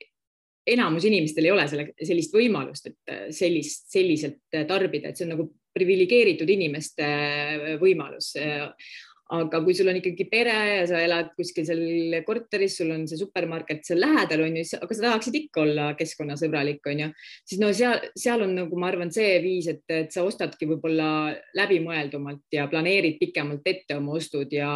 enamus 0.66 1.06
inimestel 1.06 1.46
ei 1.46 1.54
ole 1.54 1.68
selle, 1.70 1.92
sellist 2.02 2.34
võimalust, 2.34 2.90
et 2.90 3.36
sellist, 3.36 3.86
selliselt 3.94 4.42
tarbida, 4.66 5.12
et 5.12 5.20
see 5.20 5.28
on 5.28 5.36
nagu 5.36 5.52
priviligeeritud 5.76 6.50
inimeste 6.56 7.10
võimalus. 7.82 8.34
Aga 9.34 9.58
kui 9.66 9.74
sul 9.74 9.88
on 9.90 9.98
ikkagi 9.98 10.28
pere 10.30 10.54
ja 10.54 10.82
sa 10.86 11.00
elad 11.02 11.32
kuskil 11.34 11.66
seal 11.66 12.14
korteris, 12.28 12.76
sul 12.78 12.92
on 12.94 13.08
see 13.10 13.18
supermarket 13.18 13.82
seal 13.88 13.98
lähedal, 14.04 14.44
on 14.46 14.60
ju, 14.60 14.66
aga 14.78 14.94
sa 14.94 15.06
tahaksid 15.08 15.38
ikka 15.40 15.64
olla 15.64 15.88
keskkonnasõbralik, 15.98 16.86
on 16.92 17.02
ju, 17.02 17.08
siis 17.42 17.62
no 17.64 17.72
seal, 17.74 18.04
seal 18.14 18.44
on 18.46 18.54
nagu 18.54 18.78
ma 18.78 18.92
arvan, 18.92 19.10
see 19.16 19.40
viis, 19.42 19.66
et, 19.72 19.82
et 19.90 20.14
sa 20.14 20.22
ostadki 20.30 20.70
võib-olla 20.70 21.08
läbimõeldumalt 21.58 22.54
ja 22.54 22.68
planeerid 22.70 23.18
pikemalt 23.18 23.66
ette 23.66 23.98
oma 23.98 24.14
ostud 24.20 24.54
ja, 24.54 24.70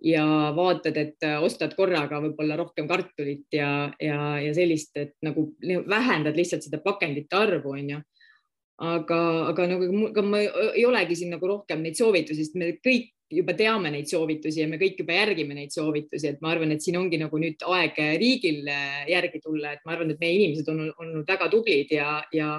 ja 0.00 0.24
vaatad, 0.56 0.96
et 0.96 1.28
ostad 1.44 1.76
korraga 1.76 2.22
võib-olla 2.24 2.56
rohkem 2.62 2.88
kartulit 2.88 3.44
ja, 3.52 3.90
ja, 4.00 4.38
ja 4.40 4.56
sellist, 4.56 4.96
et 4.96 5.18
nagu 5.20 5.50
vähendad 5.84 6.40
lihtsalt 6.40 6.64
seda 6.64 6.80
pakendite 6.80 7.36
arvu, 7.36 7.76
on 7.76 7.92
ju 7.98 8.00
aga, 8.82 9.18
aga 9.52 9.66
nagu 9.70 10.10
ka 10.14 10.22
ma 10.26 10.40
ei 10.42 10.84
olegi 10.88 11.18
siin 11.18 11.34
nagu 11.36 11.48
rohkem 11.48 11.82
neid 11.84 11.98
soovitusi, 11.98 12.42
sest 12.42 12.58
me 12.58 12.72
kõik 12.82 13.12
juba 13.32 13.54
teame 13.56 13.88
neid 13.94 14.10
soovitusi 14.10 14.60
ja 14.60 14.68
me 14.68 14.76
kõik 14.80 14.98
juba 15.00 15.16
järgime 15.16 15.56
neid 15.56 15.72
soovitusi, 15.72 16.28
et 16.28 16.42
ma 16.44 16.52
arvan, 16.52 16.74
et 16.74 16.84
siin 16.84 16.98
ongi 17.00 17.20
nagu 17.20 17.38
nüüd 17.40 17.62
aeg 17.64 18.00
riigil 18.20 18.68
äh, 18.68 19.06
järgi 19.08 19.40
tulla, 19.44 19.72
et 19.72 19.86
ma 19.86 19.94
arvan, 19.94 20.12
et 20.12 20.20
meie 20.20 20.36
inimesed 20.36 20.68
on 20.72 20.84
olnud 20.90 21.28
väga 21.28 21.48
tublid 21.52 21.94
ja, 21.94 22.18
ja, 22.34 22.58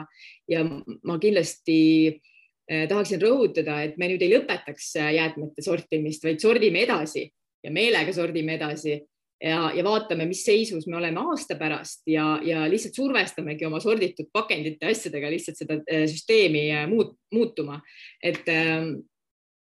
ja 0.50 0.64
ma 0.66 1.20
kindlasti 1.22 1.80
eh, 2.10 2.86
tahaksin 2.90 3.22
rõhutada, 3.22 3.82
et 3.86 4.00
me 4.02 4.10
nüüd 4.10 4.24
ei 4.26 4.34
lõpetaks 4.34 4.94
jäätmete 5.20 5.66
sortimist, 5.66 6.26
vaid 6.26 6.42
sordime 6.42 6.88
edasi 6.88 7.28
ja 7.64 7.72
meelega 7.72 8.16
sordime 8.16 8.58
edasi 8.58 8.98
ja, 9.44 9.70
ja 9.76 9.84
vaatame, 9.84 10.26
mis 10.30 10.46
seisus 10.46 10.88
me 10.88 10.98
oleme 10.98 11.20
aasta 11.20 11.58
pärast 11.60 12.08
ja, 12.08 12.38
ja 12.44 12.64
lihtsalt 12.72 12.96
survestamegi 12.96 13.68
oma 13.68 13.82
sorditud 13.84 14.32
pakendite 14.32 14.88
asjadega 14.92 15.32
lihtsalt 15.34 15.60
seda 15.60 15.82
süsteemi 16.08 16.70
muut, 16.88 17.18
muutuma, 17.36 17.82
et 18.24 18.48
ähm, 18.52 18.94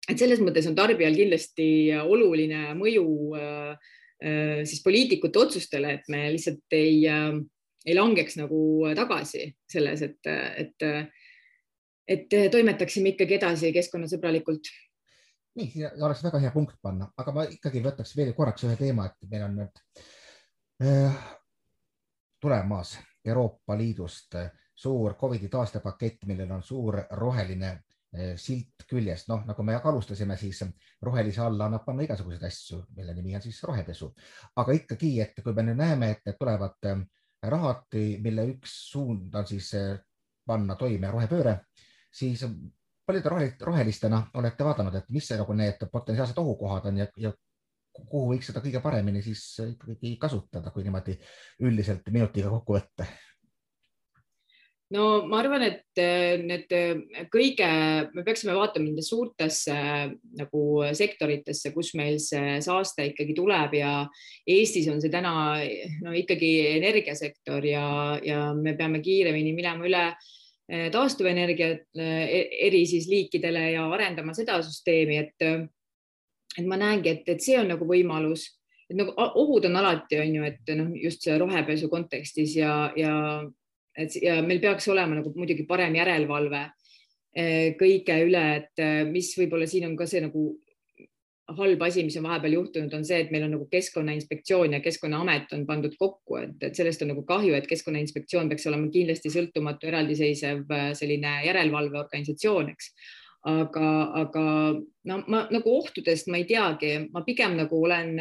et 0.08 0.16
selles 0.20 0.40
mõttes 0.42 0.66
on 0.68 0.76
tarbijal 0.78 1.16
kindlasti 1.16 1.68
oluline 2.00 2.72
mõju 2.78 3.06
äh, 3.36 3.92
äh, 4.24 4.64
siis 4.68 4.82
poliitikute 4.84 5.42
otsustele, 5.44 5.98
et 5.98 6.10
me 6.12 6.26
lihtsalt 6.34 6.76
ei, 6.76 7.02
äh, 7.10 7.36
ei 7.86 7.96
langeks 7.96 8.38
nagu 8.40 8.60
tagasi 8.96 9.50
selles, 9.70 10.04
et, 10.06 10.32
et, 10.64 10.88
et 12.08 12.38
toimetaksime 12.52 13.14
ikkagi 13.14 13.38
edasi 13.38 13.72
keskkonnasõbralikult 13.76 14.72
nii, 15.58 15.72
siin 15.72 16.04
oleks 16.06 16.22
väga 16.24 16.40
hea 16.44 16.54
punkt 16.54 16.78
panna, 16.82 17.10
aga 17.18 17.34
ma 17.34 17.44
ikkagi 17.50 17.82
võtaks 17.84 18.14
veel 18.16 18.32
korraks 18.36 18.64
ühe 18.68 18.78
teema, 18.78 19.08
et 19.10 19.28
meil 19.30 19.44
on 19.48 19.60
nüüd 19.62 19.82
äh, 20.86 21.20
tulemas 22.40 22.96
Euroopa 23.26 23.76
Liidust 23.76 24.38
suur 24.78 25.14
Covidi 25.14 25.48
taastepakett, 25.48 26.24
millel 26.26 26.50
on 26.54 26.62
suur 26.62 27.00
roheline 27.18 27.70
eh, 28.14 28.34
silt 28.38 28.86
küljest, 28.88 29.26
noh, 29.30 29.42
nagu 29.46 29.64
me 29.66 29.74
alustasime, 29.74 30.36
siis 30.38 30.62
rohelise 31.02 31.42
alla 31.42 31.66
annab 31.66 31.84
panna 31.86 32.06
igasuguseid 32.06 32.44
asju, 32.46 32.82
mille 32.96 33.14
nimi 33.16 33.34
on 33.36 33.42
siis 33.42 33.58
rohepesu. 33.66 34.12
aga 34.56 34.76
ikkagi, 34.78 35.12
et 35.20 35.42
kui 35.42 35.54
me 35.56 35.66
nüüd 35.66 35.80
näeme, 35.82 36.12
et 36.14 36.38
tulevad 36.38 36.90
eh, 36.92 37.02
rahad, 37.50 37.98
mille 38.22 38.46
üks 38.54 38.76
suund 38.92 39.34
on 39.34 39.46
siis 39.50 39.72
eh, 39.74 39.96
panna 40.46 40.78
toime 40.78 41.10
rohepööre, 41.10 41.58
siis 42.14 42.46
paljude 43.08 43.30
rohelistena 43.64 44.22
olete 44.36 44.66
vaadanud, 44.66 44.96
et 44.98 45.12
mis 45.14 45.28
see, 45.30 45.38
nagu 45.40 45.54
need 45.56 45.86
potentsiaalsed 45.92 46.40
ohukohad 46.42 46.90
on 46.90 47.00
ja, 47.00 47.06
ja 47.16 47.32
kuhu 47.98 48.34
võiks 48.34 48.50
seda 48.50 48.62
kõige 48.64 48.82
paremini 48.84 49.22
siis 49.24 49.44
ikkagi 49.64 50.16
kasutada, 50.20 50.72
kui 50.74 50.84
niimoodi 50.86 51.16
üldiselt 51.64 52.06
minutiga 52.14 52.52
kokku 52.52 52.76
võtta? 52.78 53.08
No 54.88 55.26
ma 55.28 55.42
arvan, 55.42 55.66
et 55.66 56.00
äh, 56.00 56.38
need 56.40 56.70
äh, 56.72 57.24
kõige, 57.28 57.66
me 58.14 58.22
peaksime 58.24 58.54
vaatama 58.56 58.86
nende 58.86 59.04
suurtesse 59.04 59.74
nagu 60.38 60.62
sektoritesse, 60.96 61.74
kus 61.74 61.92
meil 61.98 62.16
see 62.24 62.56
saaste 62.64 63.04
ikkagi 63.10 63.36
tuleb 63.36 63.76
ja 63.76 63.92
Eestis 64.48 64.88
on 64.88 65.02
see 65.04 65.12
täna 65.12 65.34
no 66.00 66.16
ikkagi 66.16 66.52
energiasektor 66.78 67.68
ja, 67.68 67.84
ja 68.24 68.46
me 68.56 68.72
peame 68.80 69.02
kiiremini 69.04 69.52
minema 69.58 69.84
üle 69.84 70.06
äh, 70.08 70.32
taastuvenergia 70.92 71.68
eri 71.96 72.82
siis 72.86 73.06
liikidele 73.08 73.70
ja 73.72 73.86
arendama 73.88 74.34
seda 74.36 74.58
süsteemi, 74.60 75.16
et 75.16 75.46
et 76.58 76.66
ma 76.66 76.76
näengi, 76.80 77.12
et, 77.12 77.28
et 77.28 77.42
see 77.42 77.58
on 77.60 77.70
nagu 77.70 77.86
võimalus, 77.88 78.44
et 78.88 78.96
nagu 78.98 79.12
ohud 79.16 79.68
on 79.68 79.78
alati, 79.80 80.18
on 80.20 80.34
ju, 80.38 80.44
et 80.48 80.72
noh, 80.78 80.90
just 80.98 81.24
see 81.24 81.36
rohepesu 81.40 81.90
kontekstis 81.92 82.56
ja, 82.58 82.90
ja 82.96 83.14
et 83.98 84.14
ja 84.22 84.38
meil 84.46 84.60
peaks 84.62 84.88
olema 84.92 85.18
nagu 85.18 85.32
muidugi 85.36 85.66
parem 85.68 85.96
järelevalve 85.98 86.62
eh, 87.34 87.74
kõige 87.80 88.16
üle, 88.24 88.44
et 88.62 88.82
eh, 88.82 89.02
mis 89.08 89.30
võib-olla 89.38 89.68
siin 89.70 89.88
on 89.90 89.96
ka 89.98 90.06
see 90.08 90.22
nagu 90.24 90.50
halb 91.56 91.82
asi, 91.82 92.02
mis 92.04 92.16
on 92.20 92.26
vahepeal 92.28 92.58
juhtunud, 92.58 92.92
on 92.94 93.04
see, 93.08 93.22
et 93.24 93.30
meil 93.32 93.46
on 93.46 93.54
nagu 93.56 93.68
Keskkonnainspektsioon 93.72 94.76
ja 94.76 94.82
Keskkonnaamet 94.84 95.54
on 95.56 95.64
pandud 95.68 95.94
kokku, 95.98 96.40
et, 96.42 96.58
et 96.64 96.76
sellest 96.76 97.04
on 97.04 97.12
nagu 97.14 97.24
kahju, 97.28 97.54
et 97.56 97.68
Keskkonnainspektsioon 97.70 98.50
peaks 98.50 98.68
olema 98.68 98.90
kindlasti 98.92 99.32
sõltumatu, 99.32 99.88
eraldiseisev 99.88 100.76
eh, 100.76 100.90
selline 100.98 101.38
järelevalveorganisatsioon, 101.46 102.74
eks. 102.74 102.92
aga, 103.48 103.88
aga 104.18 104.44
no 105.08 105.16
ma 105.30 105.44
nagu 105.54 105.72
ohtudest 105.78 106.26
ma 106.28 106.40
ei 106.40 106.44
teagi, 106.44 106.90
ma 107.14 107.22
pigem 107.24 107.54
nagu 107.56 107.78
olen 107.86 108.18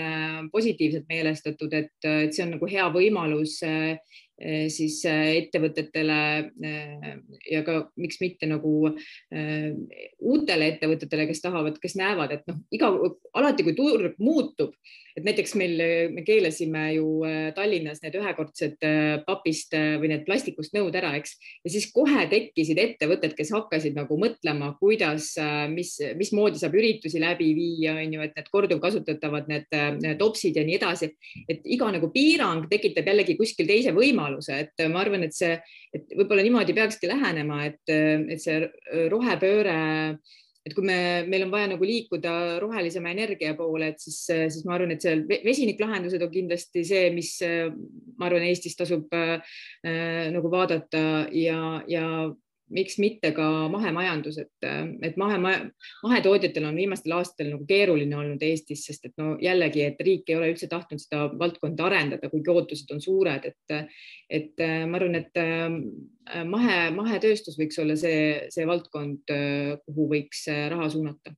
positiivselt 0.54 1.08
meelestatud, 1.10 1.74
et, 1.74 1.96
see 2.06 2.44
on 2.46 2.54
nagu 2.56 2.70
hea 2.70 2.86
võimalus 2.94 3.58
Eh, 3.66 3.98
siis 4.38 5.00
eh, 5.10 5.40
ettevõtetele 5.42 6.20
eh, 6.62 7.10
ja 7.50 7.64
ka 7.66 7.80
miks 7.98 8.20
mitte 8.22 8.50
nagu 8.50 8.74
uutele 10.22 10.70
ettevõtetele, 10.74 11.26
kes 11.30 11.42
tahavad, 11.42 11.82
kes 11.82 11.98
näevad, 11.98 12.36
et 12.36 12.46
noh, 12.50 12.62
iga, 12.74 12.92
alati 13.38 13.66
kui 13.66 13.74
turg 13.78 14.18
muutub, 14.22 14.76
et 15.18 15.26
näiteks 15.26 15.56
meil, 15.58 15.82
me 16.14 16.22
keelasime 16.22 16.84
ju 16.94 17.08
Tallinnas 17.58 18.04
need 18.04 18.14
ühekordsed 18.20 18.78
papist 19.26 19.74
või 19.74 20.12
need 20.12 20.28
plastikust 20.28 20.76
nõud 20.78 20.94
ära, 21.00 21.16
eks, 21.18 21.34
ja 21.66 21.74
siis 21.74 21.88
kohe 21.94 22.28
tekkisid 22.30 22.78
ettevõtted, 22.82 23.34
kes 23.38 23.50
hakkasid 23.56 23.98
nagu 23.98 24.20
mõtlema, 24.22 24.76
kuidas, 24.78 25.32
mis, 25.74 25.96
mismoodi 26.20 26.62
saab 26.62 26.78
üritusi 26.78 27.22
läbi 27.24 27.50
viia, 27.58 27.98
on 27.98 28.14
ju, 28.14 28.22
et 28.28 28.38
need 28.38 28.52
korduvkasutatavad, 28.54 29.50
need 29.50 30.18
topsid 30.22 30.62
ja 30.62 30.66
nii 30.68 30.78
edasi, 30.78 31.10
et 31.50 31.66
iga 31.66 31.90
nagu 31.94 32.12
piirang 32.14 32.70
tekitab 32.70 33.10
jällegi 33.10 33.38
kuskil 33.40 33.70
teise 33.70 33.96
võimaluse 33.98 34.27
võimaluse, 34.28 34.58
et 34.66 34.90
ma 34.92 35.02
arvan, 35.02 35.24
et 35.26 35.36
see, 35.36 35.56
et 35.94 36.12
võib-olla 36.18 36.44
niimoodi 36.46 36.76
peakski 36.76 37.10
lähenema, 37.10 37.64
et, 37.68 37.84
et 37.88 38.42
see 38.42 38.68
rohepööre, 39.12 40.18
et 40.68 40.74
kui 40.76 40.84
me, 40.84 41.24
meil 41.28 41.46
on 41.46 41.52
vaja 41.54 41.72
nagu 41.72 41.88
liikuda 41.88 42.60
rohelisema 42.60 43.14
energia 43.14 43.54
poole, 43.56 43.94
et 43.94 44.02
siis, 44.04 44.20
siis 44.28 44.66
ma 44.68 44.76
arvan, 44.76 44.92
et 44.92 45.04
seal 45.04 45.24
vesiniklahendused 45.28 46.22
on 46.22 46.34
kindlasti 46.34 46.84
see, 46.88 47.08
mis 47.16 47.38
ma 48.18 48.28
arvan, 48.28 48.48
Eestis 48.50 48.76
tasub 48.76 49.14
äh, 49.16 49.40
nagu 50.34 50.52
vaadata 50.52 51.28
ja, 51.32 51.82
ja 51.88 52.10
miks 52.74 52.98
mitte 53.00 53.32
ka 53.36 53.46
mahemajandus, 53.72 54.38
et, 54.42 54.68
et 55.06 55.18
mahe, 55.20 55.38
mahetootjatel 56.04 56.68
on 56.68 56.76
viimastel 56.76 57.16
aastatel 57.16 57.54
nagu 57.54 57.68
keeruline 57.70 58.18
olnud 58.18 58.44
Eestis, 58.44 58.84
sest 58.90 59.08
et 59.08 59.16
no 59.22 59.36
jällegi, 59.42 59.86
et 59.88 60.02
riik 60.04 60.30
ei 60.30 60.38
ole 60.40 60.52
üldse 60.52 60.70
tahtnud 60.72 61.02
seda 61.02 61.28
valdkonda 61.40 61.88
arendada, 61.88 62.30
kuigi 62.32 62.52
ootused 62.54 62.92
on 62.96 63.02
suured, 63.04 63.48
et, 63.48 63.96
et 64.40 64.66
ma 64.90 65.00
arvan, 65.00 65.20
et 65.22 65.42
äh, 65.42 66.44
mahe, 66.48 66.78
mahetööstus 66.96 67.60
võiks 67.60 67.80
olla 67.84 67.96
see, 68.00 68.50
see 68.54 68.68
valdkond, 68.68 69.36
kuhu 69.86 70.10
võiks 70.12 70.48
raha 70.74 70.90
suunata. 70.92 71.36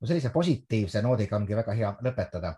no 0.00 0.10
sellise 0.10 0.32
positiivse 0.34 1.02
noodiga 1.02 1.38
ongi 1.38 1.54
väga 1.58 1.78
hea 1.78 1.94
lõpetada. 2.02 2.56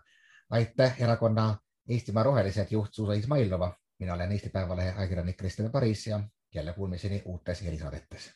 aitäh, 0.49 1.01
erakonna 1.01 1.51
Eestimaa 1.89 2.23
Rohelised 2.23 2.71
juht 2.71 2.93
Suusa 2.93 3.13
Izmailova. 3.13 3.73
mina 3.99 4.13
olen 4.13 4.31
Eesti 4.31 4.49
Päevalehe 4.49 4.91
ajakirjanik 4.97 5.37
Kristjan 5.37 5.71
Paris 5.71 6.07
ja 6.07 6.19
jälle 6.55 6.73
kuulmiseni 6.73 7.21
uutes 7.25 7.61
erisaadetes. 7.61 8.33